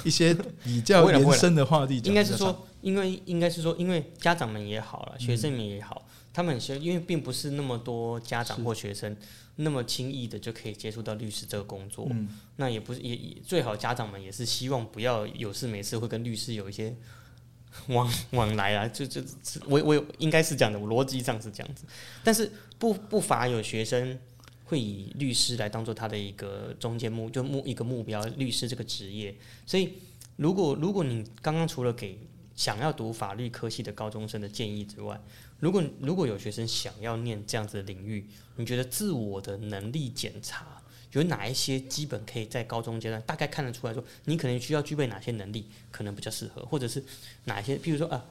[0.03, 9.15] 一些比较延伸的话题应该是说，因为应该是说，因为家长们也好了，学生们也好，他们是因为并不是那么多家长或学生
[9.57, 16.95] 那么轻易的就可以接触到律师这个工作，嗯，那也不是也也最好家长们也是希望不要有事没事会跟律师有一些
[17.89, 21.85] 往往来啊，就就就我我有应该是这样的，我逻辑上是这样子，
[22.23, 24.17] 但是不不乏有学生
[24.65, 29.35] 会以律师来当做他的一个中间目就目一个目标，律师这个职业，
[29.65, 29.93] 所以
[30.35, 32.19] 如果如果你刚刚除了给
[32.55, 35.19] 想要读法律科系的高中生的建议之外，
[35.59, 40.81] 如果如果有学生想要念这样子的领域，你觉得自我的能力检查
[41.13, 47.03] 有哪一些基本可以在高中阶段大概看得出来说，你可能需要具备哪些能力，可能比较适合，或者是
[47.45, 48.23] 哪些，譬如说啊，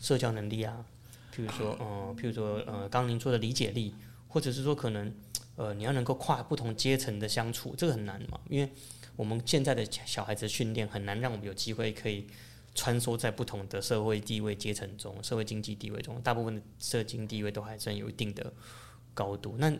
[0.00, 0.84] 社交能力啊，
[1.34, 3.94] 譬如说呃，譬如说呃，刚刚您说的理解力，
[4.28, 5.14] 或者是说可能
[5.56, 8.68] 呃，你要能够跨不同阶层的相处，这个很难嘛，因为
[9.14, 12.26] 我们现在的小孩子训练很难让我们有机会可以
[12.74, 18.52] 穿梭在不同的社会地位阶层中、社会经济地位中，大部分的社经地位都还算有一定的
[19.12, 19.56] 高度。
[19.58, 19.72] 那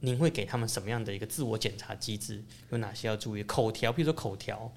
[0.00, 2.42] 您会给他们什么样的一个自我检查机制？
[2.70, 3.42] 有哪些要注意？
[3.44, 4.72] 口条，比如说口条，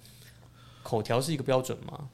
[0.83, 2.09] 口条是一个标准吗？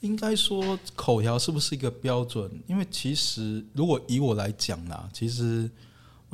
[0.00, 2.50] 应该说口条是不是一个标准？
[2.66, 5.70] 因为其实如果以我来讲啦，其实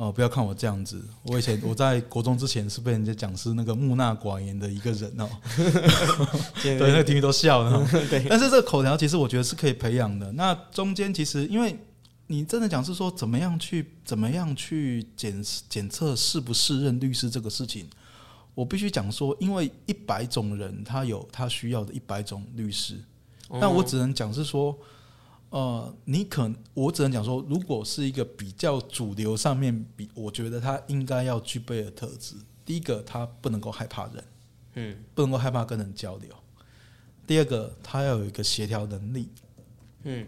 [0.01, 5.29] 呃，不要看我这样子，我以前我在国中之前是被人家讲是那个木讷寡言的一个人哦、
[6.63, 7.87] 对，那个听语都笑了哦。
[8.09, 10.31] 对，但是这个口条其实我觉得是可以培养的。
[10.31, 11.77] 那中间其实因为
[12.25, 15.39] 你真的讲是说怎么样去怎么样去检
[15.69, 17.87] 检测适不适任律师这个事情，
[18.55, 22.95] 我必须讲说，因为一百种人他有他需要的一百种律师，
[23.61, 24.75] 但我只能讲是说。
[25.51, 32.35] 呃，你可我只能讲说，如果是一个比较主流上面比，我觉得他应该要具备的特质，
[32.65, 34.23] 第一个他不能够害怕人，
[34.75, 34.97] 嗯。
[35.13, 36.29] 不能够害怕跟人交流；
[37.27, 39.27] 第二个他要有一个协调能力，
[40.03, 40.25] 嗯。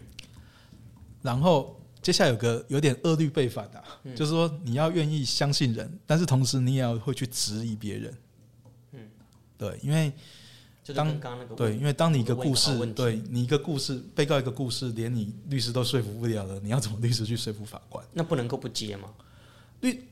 [1.22, 4.14] 然后接下来有个有点恶律背反啊，嗯。
[4.14, 8.14] 就是说你要愿意相信人，但是同时你也要会去质疑别人。
[8.92, 9.00] 嗯。
[9.56, 10.12] 对，因为
[10.84, 18.04] 就是当刚刚那个对，因为当你一个故事对你一个故事，被告一个故事，连你律师都说服不了了，你要怎么律师去说服法官？
[18.12, 19.08] 那不能够不接吗？
[19.80, 20.06] 律？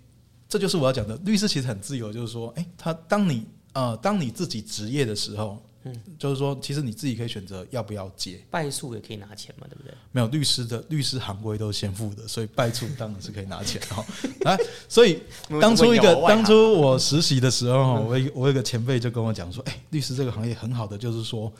[0.48, 8.40] 这就是我要讲的，律师其实很自由，就是说，哎、他当你呃，当你自己职业的时候，嗯，就是说，其实你自己可以选择要不要接。
[8.50, 9.92] 败诉也可以拿钱嘛，对不对？
[10.12, 14.04] 没有律师的律师行规都是先付的，所以败诉当然是可以拿钱哈。
[14.44, 14.56] 啊，
[14.88, 15.22] 所以
[15.60, 21.52] 当初一个当初我实习的时候，哈，我一我有一个前辈就跟我讲说，哎、律师这个行业很好的，就是说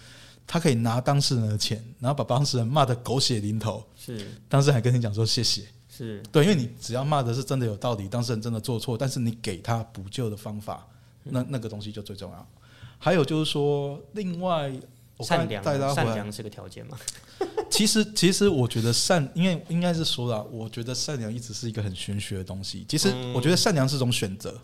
[0.47, 5.63] 他可以拿当事人的钱，然后把当事人骂得狗血淋头，是当事人还跟你讲说谢谢。
[5.95, 10.87] 是对，因为你只要骂的是真的有道理，当事人真的做错，但是你给他补救的方法，
[11.25, 12.49] 那那个东西就最重要。
[13.05, 14.73] 还有就是说，另外
[15.19, 16.97] 善良善良是个条件嘛？
[17.69, 22.87] 其实其实我觉得善，因为应该是说了，我觉得善良一直是一个很玄学的东西。
[22.89, 24.57] 其实嗯我觉得善良是种选择，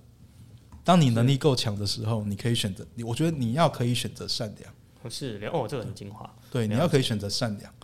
[0.85, 2.87] 当你能力够强的时候，你可以选择。
[2.95, 4.73] 你我觉得你要可以选择善良，
[5.11, 6.33] 是哦，这个很精华。
[6.49, 7.75] 对，你要可以选择善良。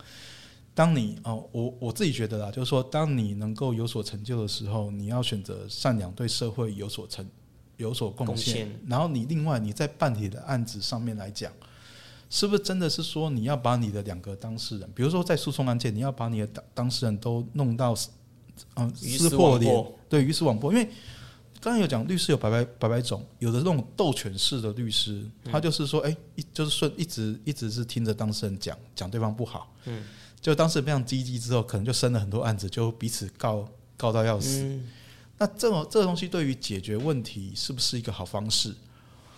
[0.73, 7.27] 当你哦，我我自己觉得啦，就是说，当你能够有所成就的时候，你要选择善良，对社会有所成
[7.77, 8.79] 有所贡贡献献。
[8.87, 11.51] 然后你另外你在办理的案子上面来讲，
[12.29, 17.95] 是不是真的是说你要把你的两个当事人，比如说在诉讼案件，你要把你的当当事人都弄到
[18.75, 20.89] 嗯鱼撕破脸，对鱼死网破，因为。
[21.61, 30.03] 刚才有讲律师有百百百百种，有的那种斗犬式的律师，他就是说，哎、一就是顺一直一直是听着当事人讲讲对方不好，嗯，
[30.39, 33.67] 就当事人非常积极之后，可能就生了很多案子，就彼此告
[33.97, 34.61] 告到要死。
[34.61, 34.83] 嗯
[35.37, 38.73] 那这种这个东西对于解决问题是不是一个好方式？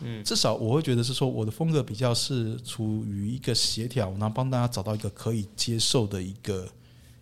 [0.02, 6.70] 嗯，至少我会觉得是说，我的风格比较是处于一个协调，然后帮大家找到一个可以接受的一个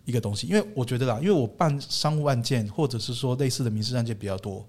[0.04, 0.46] 一个东西。
[0.46, 4.62] 因为我觉得啦，因为我办商务案件或者是说类似的民事案件比较多，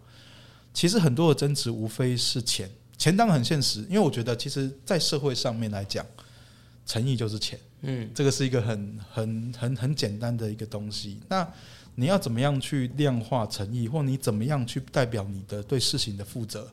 [0.73, 6.05] 其实很多的争执无非是钱，钱当然很现实，因为我觉得其实，在社会上面来讲，
[6.85, 7.59] 诚意就是钱。
[7.81, 11.19] 嗯，这个是一个很很很很简单的一个东西。
[11.27, 11.45] 那
[11.99, 16.71] 你要怎么样去量化诚意，或你怎么样去代表你的对事情的负责？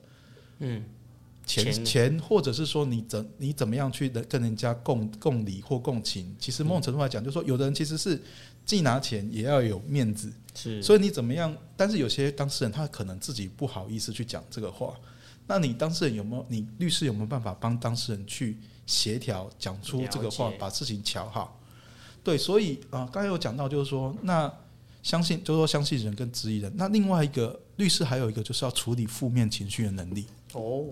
[0.59, 0.85] 嗯，
[1.47, 6.37] 钱钱钱，或者是说你怎你怎么样去跟人家共共理或共情？
[6.39, 8.22] 其实某种程度来讲，就是说有的人其实是
[8.66, 11.57] 既拿钱也要有面子，是，所以你怎么样？
[11.75, 14.95] 但是有些当事人他可能自己不好意思去讲这个话，
[15.47, 16.45] 那你当事人有没有？
[16.51, 21.59] 你律师有没有办法帮当事人去协调，讲出这个话把事情瞧好？
[22.22, 24.53] 对，所以啊，刚才有讲到，就是说，那
[25.05, 26.72] 相信，就是说相信人跟质疑人。
[26.74, 30.82] 那另外一个律师还有一个就是要处理负面情绪的能力，哦，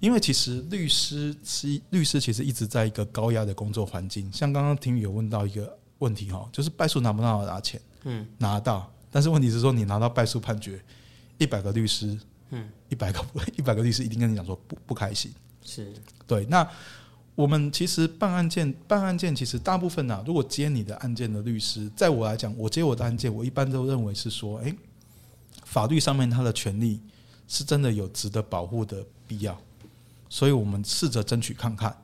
[0.00, 4.32] 因为其实律师是律师，其实一直在一个高压的工作环境。
[4.32, 7.78] 像刚刚听雨有问到一个问题哈，就是败诉拿不拿得拿钱？
[8.04, 10.82] 嗯，拿到，但是问题是说你拿到败诉判决，
[11.36, 12.18] 一百个律师，
[12.50, 13.22] 嗯，一百个
[13.58, 15.30] 一百个律师一定跟你讲说不不开心。
[15.62, 15.92] 是，
[16.26, 16.66] 对，那
[17.36, 24.74] 我们其实办案件办案件，其实大部分啊，如果接你的案件的律师，在我来讲，我接我的案件，我一般都认为是说，诶，
[25.62, 26.98] 法律上面他的权利
[27.46, 29.56] 是真的有值得保护的必要，
[30.30, 31.94] 所以我们试着争取看看。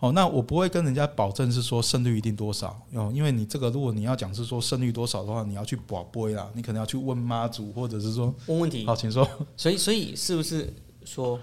[0.00, 8.84] 哦，那我不会跟人家保证是说胜率一定多少哦，因为你这个如果你要讲是说胜率多少的话，你要去保杯啦，你可能要去问妈祖，或者是说，问问题。
[8.84, 9.24] 好，请说。
[9.56, 10.74] 所以，所以是不是
[11.04, 11.38] 说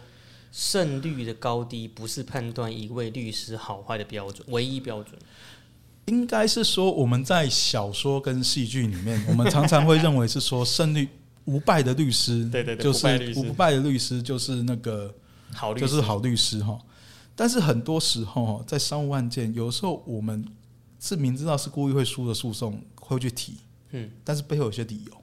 [0.52, 5.20] 胜率的高低不是判断一位律师好坏的标准，唯一标准？
[6.06, 11.08] 应该是说我们在小说跟戏剧里面，我们常常会认为是说胜率
[11.46, 15.14] 无败的律师，对对对就是不败的律师就是那个
[15.54, 16.80] 好律师就是好律师哈。
[17.36, 20.44] 但是很多时候哈，在商务案件，有时候我们
[21.00, 23.58] 是明知道是故意会输的诉讼会去提，
[23.92, 25.19] 嗯，但是背后有些理由。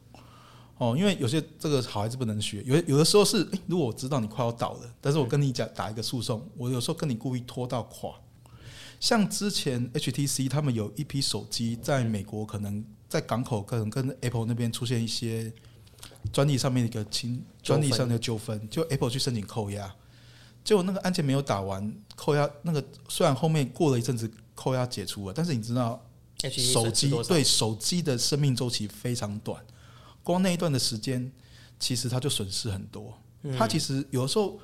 [0.78, 8.10] 哦，因为有些这个好孩子不能学，有有的时候是，诶，如果我知道你快要倒了，但是我跟你讲打一个诉讼，我有时候跟你故意拖到垮。
[8.98, 15.52] 像之前 HTC 他们有一批手机在美国，可能在港口可能跟 Apple 那边出现一些
[16.32, 19.94] 专利上面的一个侵专利上的纠纷，就 Apple 去申请扣押，
[20.64, 26.02] 结果那个案件没有打完，扣押那个虽然后面过了一阵子扣押解除了，但是你知道
[26.50, 29.62] 手机对手机的生命周期非常短，
[30.26, 31.30] 光那一段的时间，
[31.78, 33.16] 其实他就损失很多。
[33.44, 34.58] 嗯它其实有的时候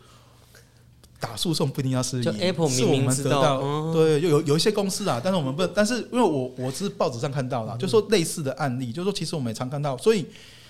[1.21, 10.27] 打诉讼不一定要是就赢 Apple 是我明明知们得到，对，有有有一些公司啊，但是我们不，但是因为我我是报纸上看到嗯的，就说类似的案例，就说其实我们也常看到，所以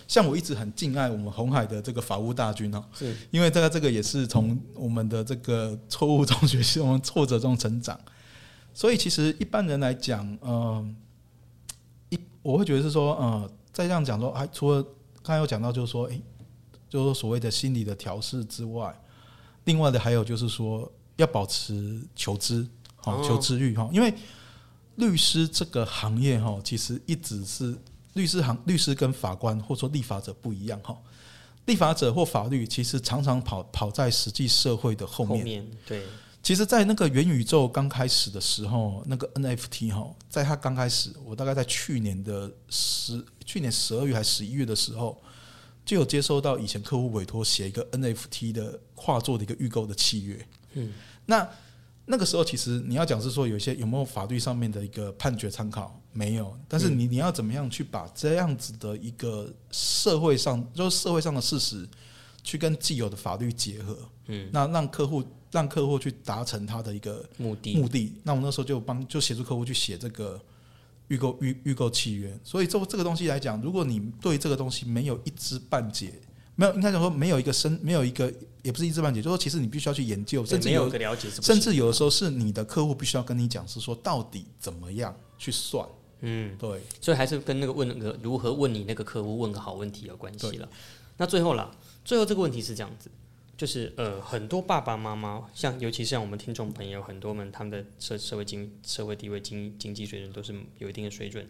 [0.07, 7.99] 像我一直很敬爱我们红海的这个法务大军哦，是因为这个这个也是从我们的这个错误中学习，我们挫折中成长。
[8.75, 10.95] 所以其实一般人来讲，嗯、
[12.11, 14.83] 一我会觉得是说，呃，再这样讲说，还除了
[15.23, 16.21] 刚才有讲到，就是说，诶，
[16.89, 18.95] 就是说所谓的心理的调试之外，
[19.65, 22.67] 另外的还有就是说要保持求知，
[22.97, 24.13] 好、哦求知欲哈，因为
[24.97, 27.77] 律师这个行业哈，其实一直是
[28.13, 30.97] 律师行律师跟法官或者说立法者不一样哈。
[31.67, 35.25] 立法者或法律其实常常跑跑在实际社会的后。
[35.25, 36.03] 面对，
[36.43, 45.21] 其实，在那个元宇宙刚开始的时候，那个 NFT 哈，在它刚开始，我大概在去年的十去年十二月还十一月的时候，
[45.85, 50.47] 就有接收到以前客户委托写一个 NFT 的画作的一个预购的契约。
[50.75, 50.93] 嗯，
[51.27, 51.49] 那
[52.07, 56.01] 那个时候，其实你要讲是说有一些有没有法律上面的一个判决参考？
[56.13, 61.89] 没有，但是你你要怎么样去把这样子的一个社会上就是社会上的事实，
[62.43, 67.75] 去跟既有的法律结合，嗯，那让客户让客户去达成他的一个目的。
[67.77, 68.13] 目的。
[68.25, 70.39] 那我那时候就帮就协助客户去写这个
[71.13, 72.33] 预购预预购契约。
[72.43, 76.15] 所以这这个东西来讲，如果你对这个东西没有一知半解，
[76.57, 78.33] 没有应该讲说没有一个深没有一个
[78.63, 85.87] 也不是一知半解，就是说其实你必须要去研究，甚至有有个了解甚至有的时候是你的客户必须要跟你讲，是说到底怎么样去算。
[86.21, 90.69] 嗯，对，所以还是跟那个问那个如何问你那个客户问个好问题有关系了。
[91.17, 91.71] 那最后啦，
[92.05, 93.11] 最后这个问题是这样子，
[93.63, 101.49] 就是呃，很多爸爸妈妈，像尤其是像我们听众朋友，很多们他们的社社会经社会地位、经经济水准都是有一定的水准，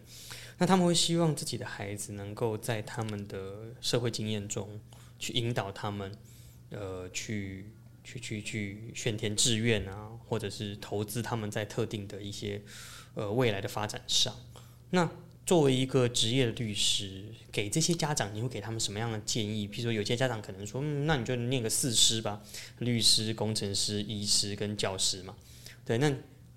[0.59, 4.79] 那他们会希望自己的孩子能够在他们的社会经验中
[5.17, 6.15] 去引导他们，
[6.69, 7.71] 呃，去
[8.03, 12.61] 去去去选填志愿啊，或者是投资他们在特定的一些
[13.15, 14.35] 呃未来的发展上。
[14.91, 15.09] 那
[15.45, 19.67] 作为一个职业的律师，给这些家长，你会给他们什么样的建议？
[19.67, 22.41] 比如说，有些家长可能说，嗯，那你就念个四师吧，
[22.79, 25.35] 律师、工程师、医师跟教师嘛。
[25.85, 26.09] 对，那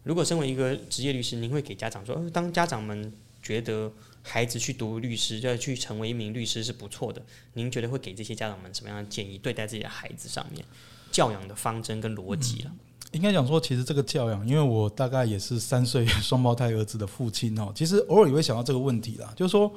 [0.04, 3.12] 如果身为一个职业律师，您会给家长说，当家长们
[3.42, 7.20] 觉得孩子去读律师，要去成为一名律师是不错的，
[7.54, 9.36] 您觉得会给这些家长们什么样的建议？
[9.36, 10.64] 对待自己的孩子上面，
[11.10, 12.72] 教养的方针跟逻辑了。
[13.12, 19.72] 应该讲说，其实这个教养，因为我大概也是三岁 双胞胎儿子的父亲哦，其实偶尔也会想到这个问题啦，就是说，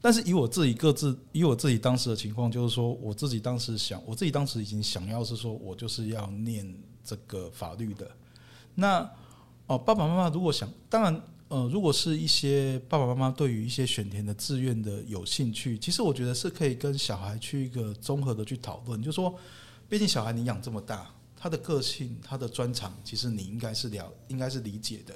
[0.00, 6.70] 但是以我自己各自，以我自己当时的情况，就是说，我自己当时想，我自己当时已经想要是说我就是要念
[7.02, 8.08] 这个法律的。
[8.74, 9.10] 那
[9.66, 19.34] 哦，爸爸妈妈如果想，当然，呃，如果是一些爸爸妈妈对于一些选填的志愿的有兴趣，其实我觉得是可以跟小孩去一个综合的去讨论，就是说，
[19.88, 21.10] 毕竟小孩你养这么大。
[21.46, 25.14] 他的个性、他的专长，其实你应该是了，应该是理解的。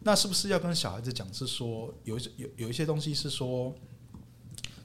[0.00, 3.74] 那是不是要跟小孩子讲，是说有有有一些东西是说，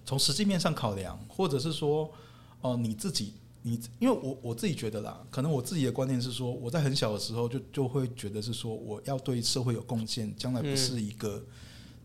[0.05, 2.11] 从实际面上考量，或者是说，
[2.59, 11.41] 哦、你自己，你因为我我自己觉得啦，可能我自己的观念是说，我在很小的时候就就会觉得是说，我要对社会有贡献，将来不是一个，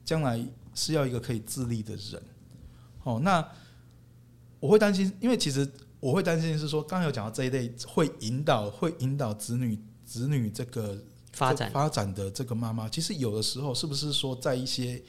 [0.05, 0.41] 将来
[0.73, 2.23] 是要一个可以自立的人。
[3.03, 3.45] 哦，那
[4.61, 5.69] 我会担心，因为其实。
[6.01, 10.97] 我会担心是说，刚刚有讲到这一类会引导、会引导子女、子女这个
[11.33, 15.03] 发展发展的这个妈妈，其实有的时候是不是说在一些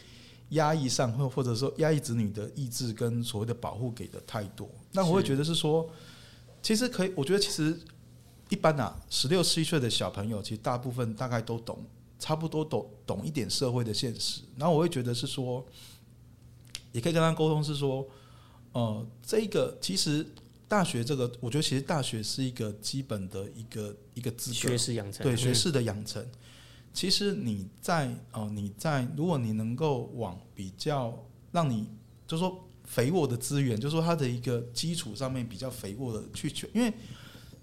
[0.50, 4.68] 压抑上，或或者说压抑子女的意志跟所谓的保护给的太多？
[4.92, 5.88] 那我会觉得是说，
[6.64, 7.80] 其实可以，我觉得其实
[8.50, 11.86] 一般啊，十六七岁的小朋友，其实大部分大概都懂，
[12.18, 14.42] 差不多懂懂一点社会的现实。
[14.58, 15.64] 然后我会觉得是说，
[16.94, 18.08] 也可以跟他沟通是说，
[18.72, 20.26] 呃，这个其实。
[20.70, 26.24] 大学这个，我觉得其实大学是一个基本的一个一个资格，学识养成，对学士的养成。
[26.94, 31.88] 其实你在哦，你在如果你能够往比较让你
[32.28, 36.94] 就说肥沃的资源，就说它的一个基础上面比较肥沃的去去，因为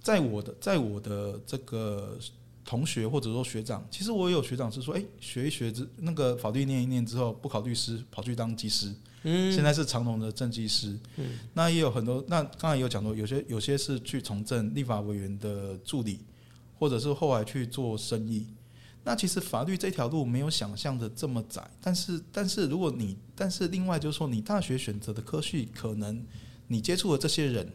[0.01, 2.19] 在我的在我的这个
[2.65, 8.93] 同学或者说学长，其实我也有学长是说，哎，学一学之那个法律念一念之后，不考律师，跑去当技师。
[9.29, 16.21] 嗯，现在是长隆的政技师，嗯，那也有很多，那刚才也有讲到，有些有些是去从政立法委员的助理，
[16.79, 18.47] 或者是后来去做生意。
[19.03, 26.25] 那其实法律这条路没有想象的这么窄，但是但是如果你，但是另外就是说，你大学选择的科系，可能
[26.69, 27.69] 你接触的这些人，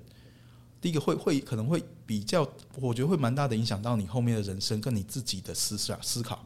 [0.80, 2.50] 第一个会会可能会比较，
[2.80, 6.46] 我觉得会蛮大的影响到你后面的人生跟你自己的思想思考。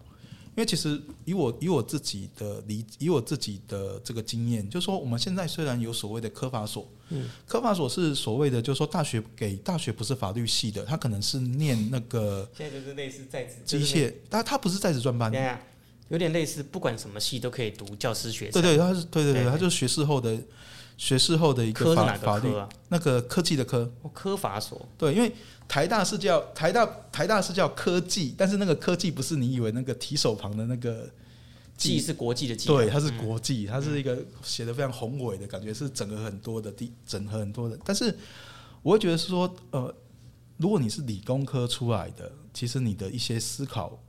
[0.55, 15.59] 因为其实以我以我自己的理以我自己的这个经验，就是说我们现在虽然有所谓的科法所，嗯，科法所是所谓的，就是说大学给大学不是法律系的，他可能是念那个现在就是类似在职机械，但他不是在职专班，对啊，
[16.07, 20.39] 有点类似，不管什么系都可以读教师学对对，他是对对对，对他就是学士后的
[20.97, 22.67] 学士后的一个法法律啊？
[22.89, 25.31] 那个科技的科，哦，科法所，对，因为
[25.67, 31.09] 台大是叫台大台大是叫科技，但是那个科技不是你以为那个提手旁的那个
[31.75, 37.77] 技是国际的技啊，对，它是嗯国际，它是一个写的非常宏伟的感觉，是整合很多的地，整合很多的。
[37.83, 38.15] 但是
[38.81, 39.93] 我会觉得是说，呃，
[40.57, 43.99] 如果你是理工科出来的，其实你的一些思考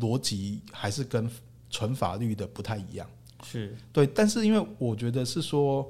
[0.00, 1.30] 逻辑还是跟
[1.70, 3.08] 纯法律的不太一样。
[3.42, 5.88] 是对，但是因为我觉得是说，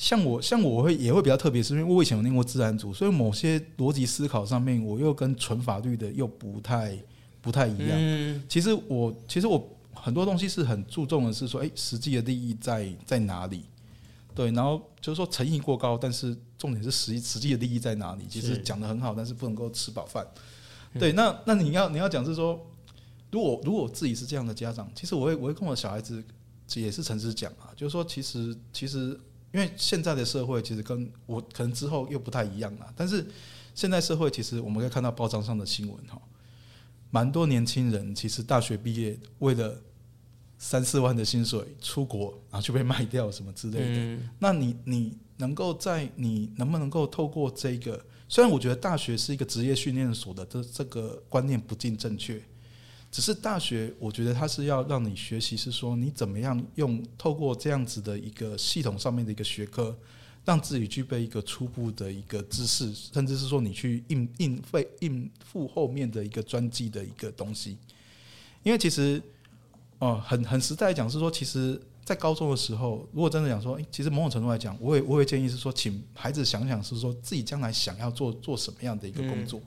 [0.00, 6.98] 像我像我会也会比较特别，是因为我以前有念过自然组，所以某些逻辑思考上面，我又跟纯法律的又不太
[7.42, 7.90] 不太一样。
[7.90, 13.64] 嗯，其实我其实我很多东西是很注重的是说，哎，实际的利益在在哪里？
[14.34, 18.24] 对，然后就是说诚意过高，但是重点是实际实际的利益在哪里？
[18.26, 20.26] 其实讲的很好，但是不能够吃饱饭。
[20.98, 22.58] 对，那那你要你要讲是说，
[23.30, 26.24] 如果如果我自己是这样的家长，其实我会我会跟我小孩子
[26.76, 29.20] 也是诚实讲啊，就是说其实其实
[29.52, 33.26] 因为现在的社会其实跟我可能之后又不太一样了，但是
[33.74, 36.20] 现在社会其实我们可以看到报章上的新闻哈，
[37.10, 39.80] 蛮多年轻人其实大学毕业为了
[40.58, 43.86] 三四万的薪水出国，然后就被卖掉什么之类的。
[43.86, 48.04] 嗯那你你能够在你能不能够透过这个？
[48.28, 52.40] 虽然我觉得大学是一个职业训练所的这这个观念不尽正确，
[53.10, 59.96] 只是大学我觉得它是要让你学习，是说你怎么样用透过这样子的一个系统上面的一个学科，
[60.44, 67.76] 让自己具备一个初步的一个知识，甚至是说你去应应费应付后面的一个专技的一个东西。
[68.62, 69.20] 因为其实
[69.98, 79.60] 哦，很很实在讲是说，其实，在高中的时候，如果真的讲说，其实某种程度来讲，我也我也建议是说，请孩子想想是说自己将来想要做做什么样的一个工作，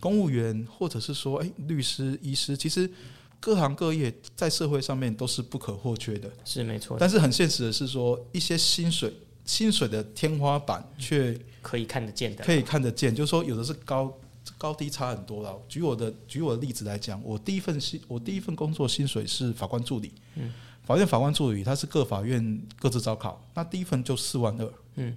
[0.00, 2.90] 公务员或者是说，诶律师、医师，其实
[3.38, 6.28] 各行各业在社会上面都是不可或缺的。
[6.44, 9.12] 是没错，但是很现实的是说，一些薪水
[9.44, 14.12] 薪水的天花板却可以看得见的，可以看得见，就是说有的是高
[14.56, 15.58] 高低差很多了。
[15.68, 25.16] 举我的举我的例子来讲，我第一份薪我第一份工作薪水是法官助理，嗯，法院法官助理他是各法院各自招考，那第一份就四万二，嗯，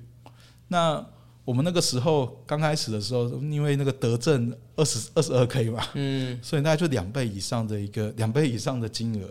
[0.68, 1.06] 那
[1.46, 9.28] 我们那个时候刚开始的时候，因为那个德政二十二十二 K 嘛，嗯所以大概就两倍以上的一个两倍以上的金额。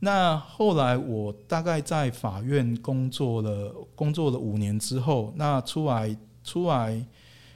[0.00, 7.04] 那后来我大概在法院工作了工作了五年之后，那出来出来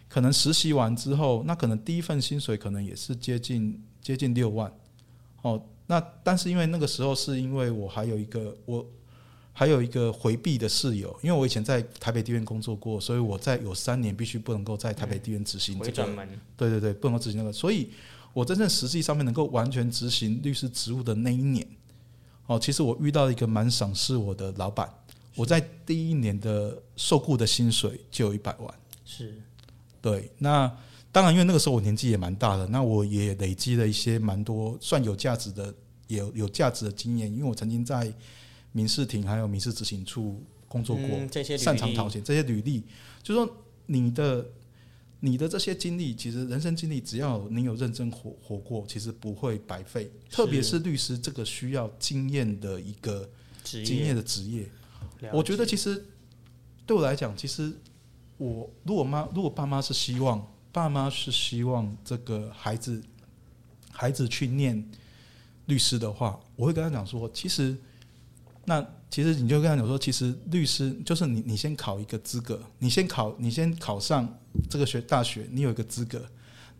[0.08, 4.72] 可能实习完之后，那可能第一份薪水可能也是接近接近六万。
[5.42, 8.86] 哦，那但是因为那个时候是因为我还有一个我
[9.58, 16.16] 还有一个回避的室友，因为我以前在台北地院工作过，所以我在有三年必须不能够在台北地院执行这个
[16.56, 17.52] 对对对，不能够执行那个。
[17.52, 17.90] 所以
[18.32, 21.66] 我真正实际上面能够完全执行律师职务的那一年，
[22.46, 24.88] 哦，其实我遇到一个蛮赏识我的老板，
[25.34, 28.72] 我在第一年的受雇的薪水就有一百万。
[29.04, 29.42] 是。
[30.00, 30.72] 对，那
[31.10, 35.74] 当然因为那个时候我年纪也蛮大的，那我也累积了一些蛮多算有价值的、
[36.06, 38.14] 有有价值的经验，因为我曾经在
[38.72, 41.06] 民事庭还有民事执行处工作过。
[41.06, 42.84] 嗯这些擅长讨钱这些履历，
[43.22, 43.48] 就说
[43.86, 44.46] 你的
[45.20, 50.10] 你的这些经历，其实人生经历，只要你有认真活活过，其实不会白费。
[50.30, 53.28] 特别是律师这个需要经验的一个
[53.64, 54.68] 职经验业，的职业，
[55.32, 56.06] 我觉得其实
[56.86, 57.72] 对我来讲，其实
[58.36, 63.02] 我如果妈如果爸妈是希望爸妈是希望这个孩子
[63.90, 64.88] 孩子去念
[65.66, 67.76] 律师的话，我会跟他讲说，其实
[68.68, 74.38] 那其实你就跟他讲说，其实律师就是你你先考一个资格，你先考你先考上
[74.68, 76.22] 这个学大学，你有一个资格，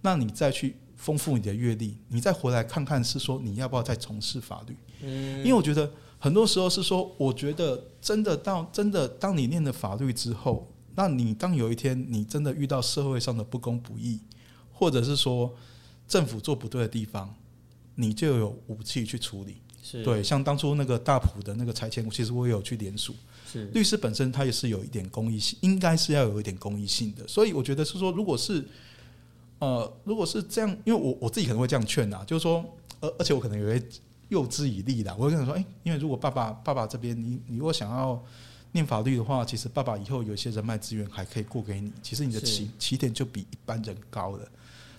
[0.02, 4.76] 那你再去丰富你的阅历，你再回来看看是说你要不要再从事法律。
[5.00, 14.20] 嗯因为我觉得很多时候是说，我觉得真的到真的当你念了法律之后，那你当有一天你真的遇到社会上的不公不义，
[14.70, 15.56] 或者是说
[16.06, 17.34] 政府做不对的地方，
[17.94, 19.62] 你就有武器去处理。
[19.90, 23.14] 是对，像当初那个大埔的那个拆迁，其实我也有去联署。
[23.50, 27.26] 是律师本身他也是有一点公益性，应该是要有一点公益性的。
[27.26, 28.62] 所以我觉得是说，如果是
[29.58, 32.62] 呃，如果是这样，因为我我自己可能会这样劝啊，就是说，
[33.00, 33.82] 而而且我可能也会
[34.28, 35.16] 诱之以利啦。
[35.18, 38.22] 我会跟他说，哎、因为如果爸爸爸爸这边你你如果想要
[38.72, 44.46] 念法律的话，其实爸爸以后有一些人脉资源还可以过给你，其实你的起起点就比一般人高了。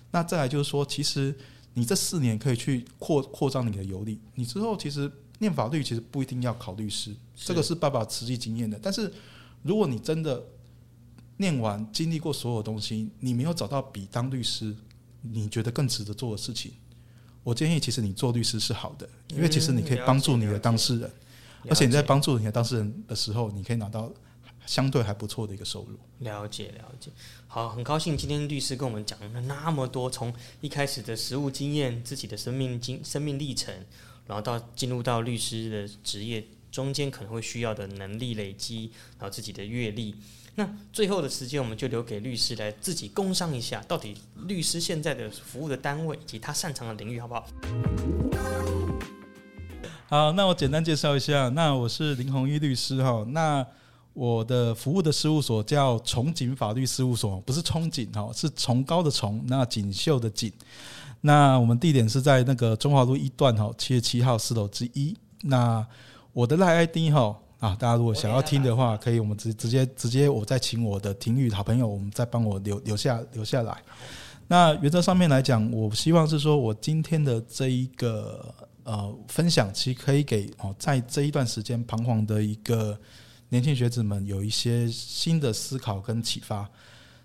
[0.10, 1.34] 那再来就是说，其实
[1.74, 8.78] 你这四年可以去扩扩张你的游历，你之后其实念法律其实不一定要考律师，这个是爸爸实际经验的。
[8.82, 9.12] 但是
[9.64, 10.44] 如果你真的
[11.38, 14.76] 念完经历过所有东西，你没有找到比当律师
[15.22, 16.74] 你觉得更值得做的事情，
[17.44, 21.16] 我建议其实你做律师是好的，因为其实你可以帮助你的当事人，了
[21.70, 24.12] 而且你在帮助你的当事人的时候，你可以拿到
[24.66, 25.98] 相对还不错的一个收入。
[26.20, 27.10] 了解了解，
[27.48, 33.74] 好，很高兴今天律师跟我们讲了那么多，从一开始的实务经验、自己的生命经生命历程，
[34.28, 40.16] 然后到进入到律师的职业中间可能会需要的能力累积，然后自己的阅历。
[40.56, 47.48] 那最后的时间，我们就留给律师来自己工商一下，到底律师现在的服务的单位以及他擅长的领域，好不好？
[50.08, 53.66] 好，那我简单介绍一下，那我是林宏一律师哈，那
[54.20, 60.52] 我的服务的事务所叫崇锦法律事务所，不是憧憬哈，是崇高的崇，那锦绣的锦。
[61.22, 65.16] 那我们地点是在那个中华路一段哈，七十七号四楼之一。
[65.44, 65.86] 那
[66.34, 67.34] 我的赖 ID 哈。
[67.60, 73.78] 啊，大家如果想要听的话，可以我们直直接直接，我再请我的庭宇好朋友，我们再帮我留留下留下来。
[74.48, 78.56] 那原则上面来讲，我希望是说我今天的这一个
[78.86, 82.98] 呃分享，其实可以给哦，在这一段时间彷徨的一个
[83.50, 86.70] 年轻学子们有一些新的思考跟启发。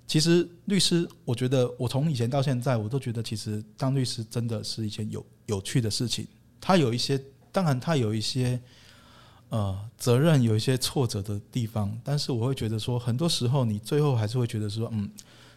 [0.07, 6.27] 其实律师，我觉得我从以前到现在，我都觉得其实当律师真的是一件有有趣的事情。
[6.61, 7.22] 他有一些，
[7.53, 8.61] 当然他有一些。
[9.51, 15.09] 呃，责任有一些挫折的地方，但是我会觉得说，很多时候你最后还是会觉得说，嗯，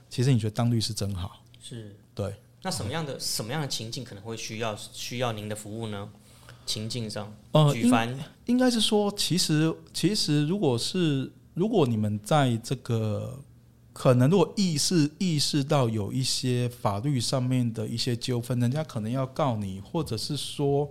[0.07, 2.35] 其实你觉得当律师真好，是对。
[2.61, 6.07] 那什么样的什么样的情境可能会需要需要您的服务呢？
[6.67, 8.15] 情境上，呃，举凡
[8.45, 13.39] 应该是说，其实其实如果是如果你们在这个
[13.93, 20.87] 可能如果意识意识到有一些法律上面的一些纠纷，人家可能要告你，或者是说。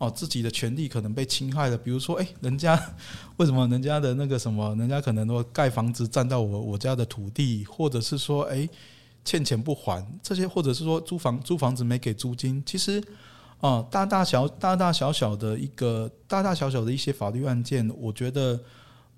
[0.00, 2.80] 哦，自己的权利可能被侵害了，比如说，哎，人家
[3.36, 8.68] 为什么人家的那个什么，人家可能说盖房子占到我我家的土地，或者是说，哎，
[9.24, 13.02] 欠钱不还这些，或者是说租房租房子没给租金，其实，
[13.60, 18.60] 啊，大大小大大小小的一个大大小小的一些法律案件，我觉得，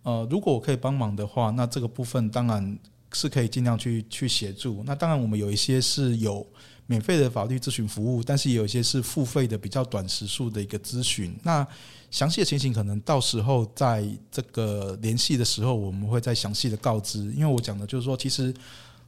[0.02, 2.78] 呃，如果我可以帮忙的话，那这个部分当然
[3.12, 4.82] 是可以尽量去去协助。
[4.84, 6.46] 那当然，我们有一些是有。
[6.86, 11.32] 免费的法律咨询服务，但是也有一些是付费的，比较短时数的一个咨询。
[11.44, 11.64] 那
[12.10, 17.20] 详细的情形可能到时候在这个联系的时候，我们会再详细的告知。
[17.32, 18.52] 因为我讲的就是说，其实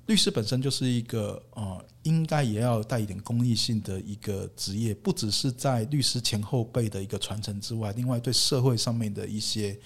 [0.07, 9.79] 律师本身就是一个呃，应该也要带一点公益性的一个职业，不只是在律师前后辈的一个传承之外，另外对社会上面的一些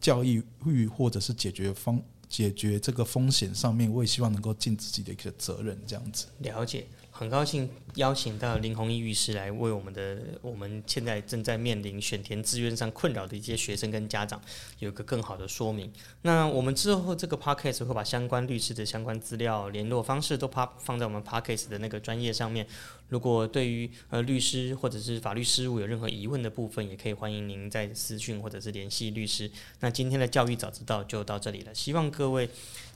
[0.00, 6.86] 教育育或者是解决方解决这个风险上面，我也希望能够尽自己的一个责任，这样子了解。
[7.18, 14.40] 很高兴邀请到林弘毅律师来为我们的我们现在正在面临选填志愿上困扰的一些学生跟家长
[14.78, 15.92] 有一个更好的说明。
[16.22, 22.64] 那我们之后这个 podcast 会把相关律师的相关资料、联络方式都发放在我们 podcast 的那个专业上面。
[23.08, 29.50] 如果对于呃律师或者是法律事务有任何疑问的部分，也可以欢迎您在私讯或者是联系律师。
[29.80, 32.48] 那今天的教育早知道就到这里了，希望各位。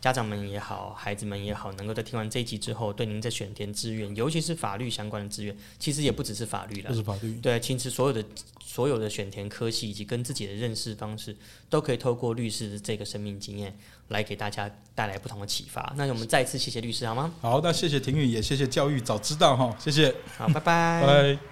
[0.02, 8.24] 家长们也好，孩子们也好，能够在听完这一集之后，对您在选填志愿，尤其是法律相关的志愿，其实也不只是法律了，不是法律，对，其实所有的
[8.60, 11.36] 所有的选填科系以及跟自己的认识方式，
[11.70, 13.72] 都可以透过律师的这个生命经验
[14.08, 15.92] 来给大家带来不同的启发。
[15.96, 17.32] 那我们再次谢谢律师，好吗？
[17.40, 21.51] 好，那谢谢婷宇，也谢谢教育早知道哈，谢谢，好，拜拜，拜。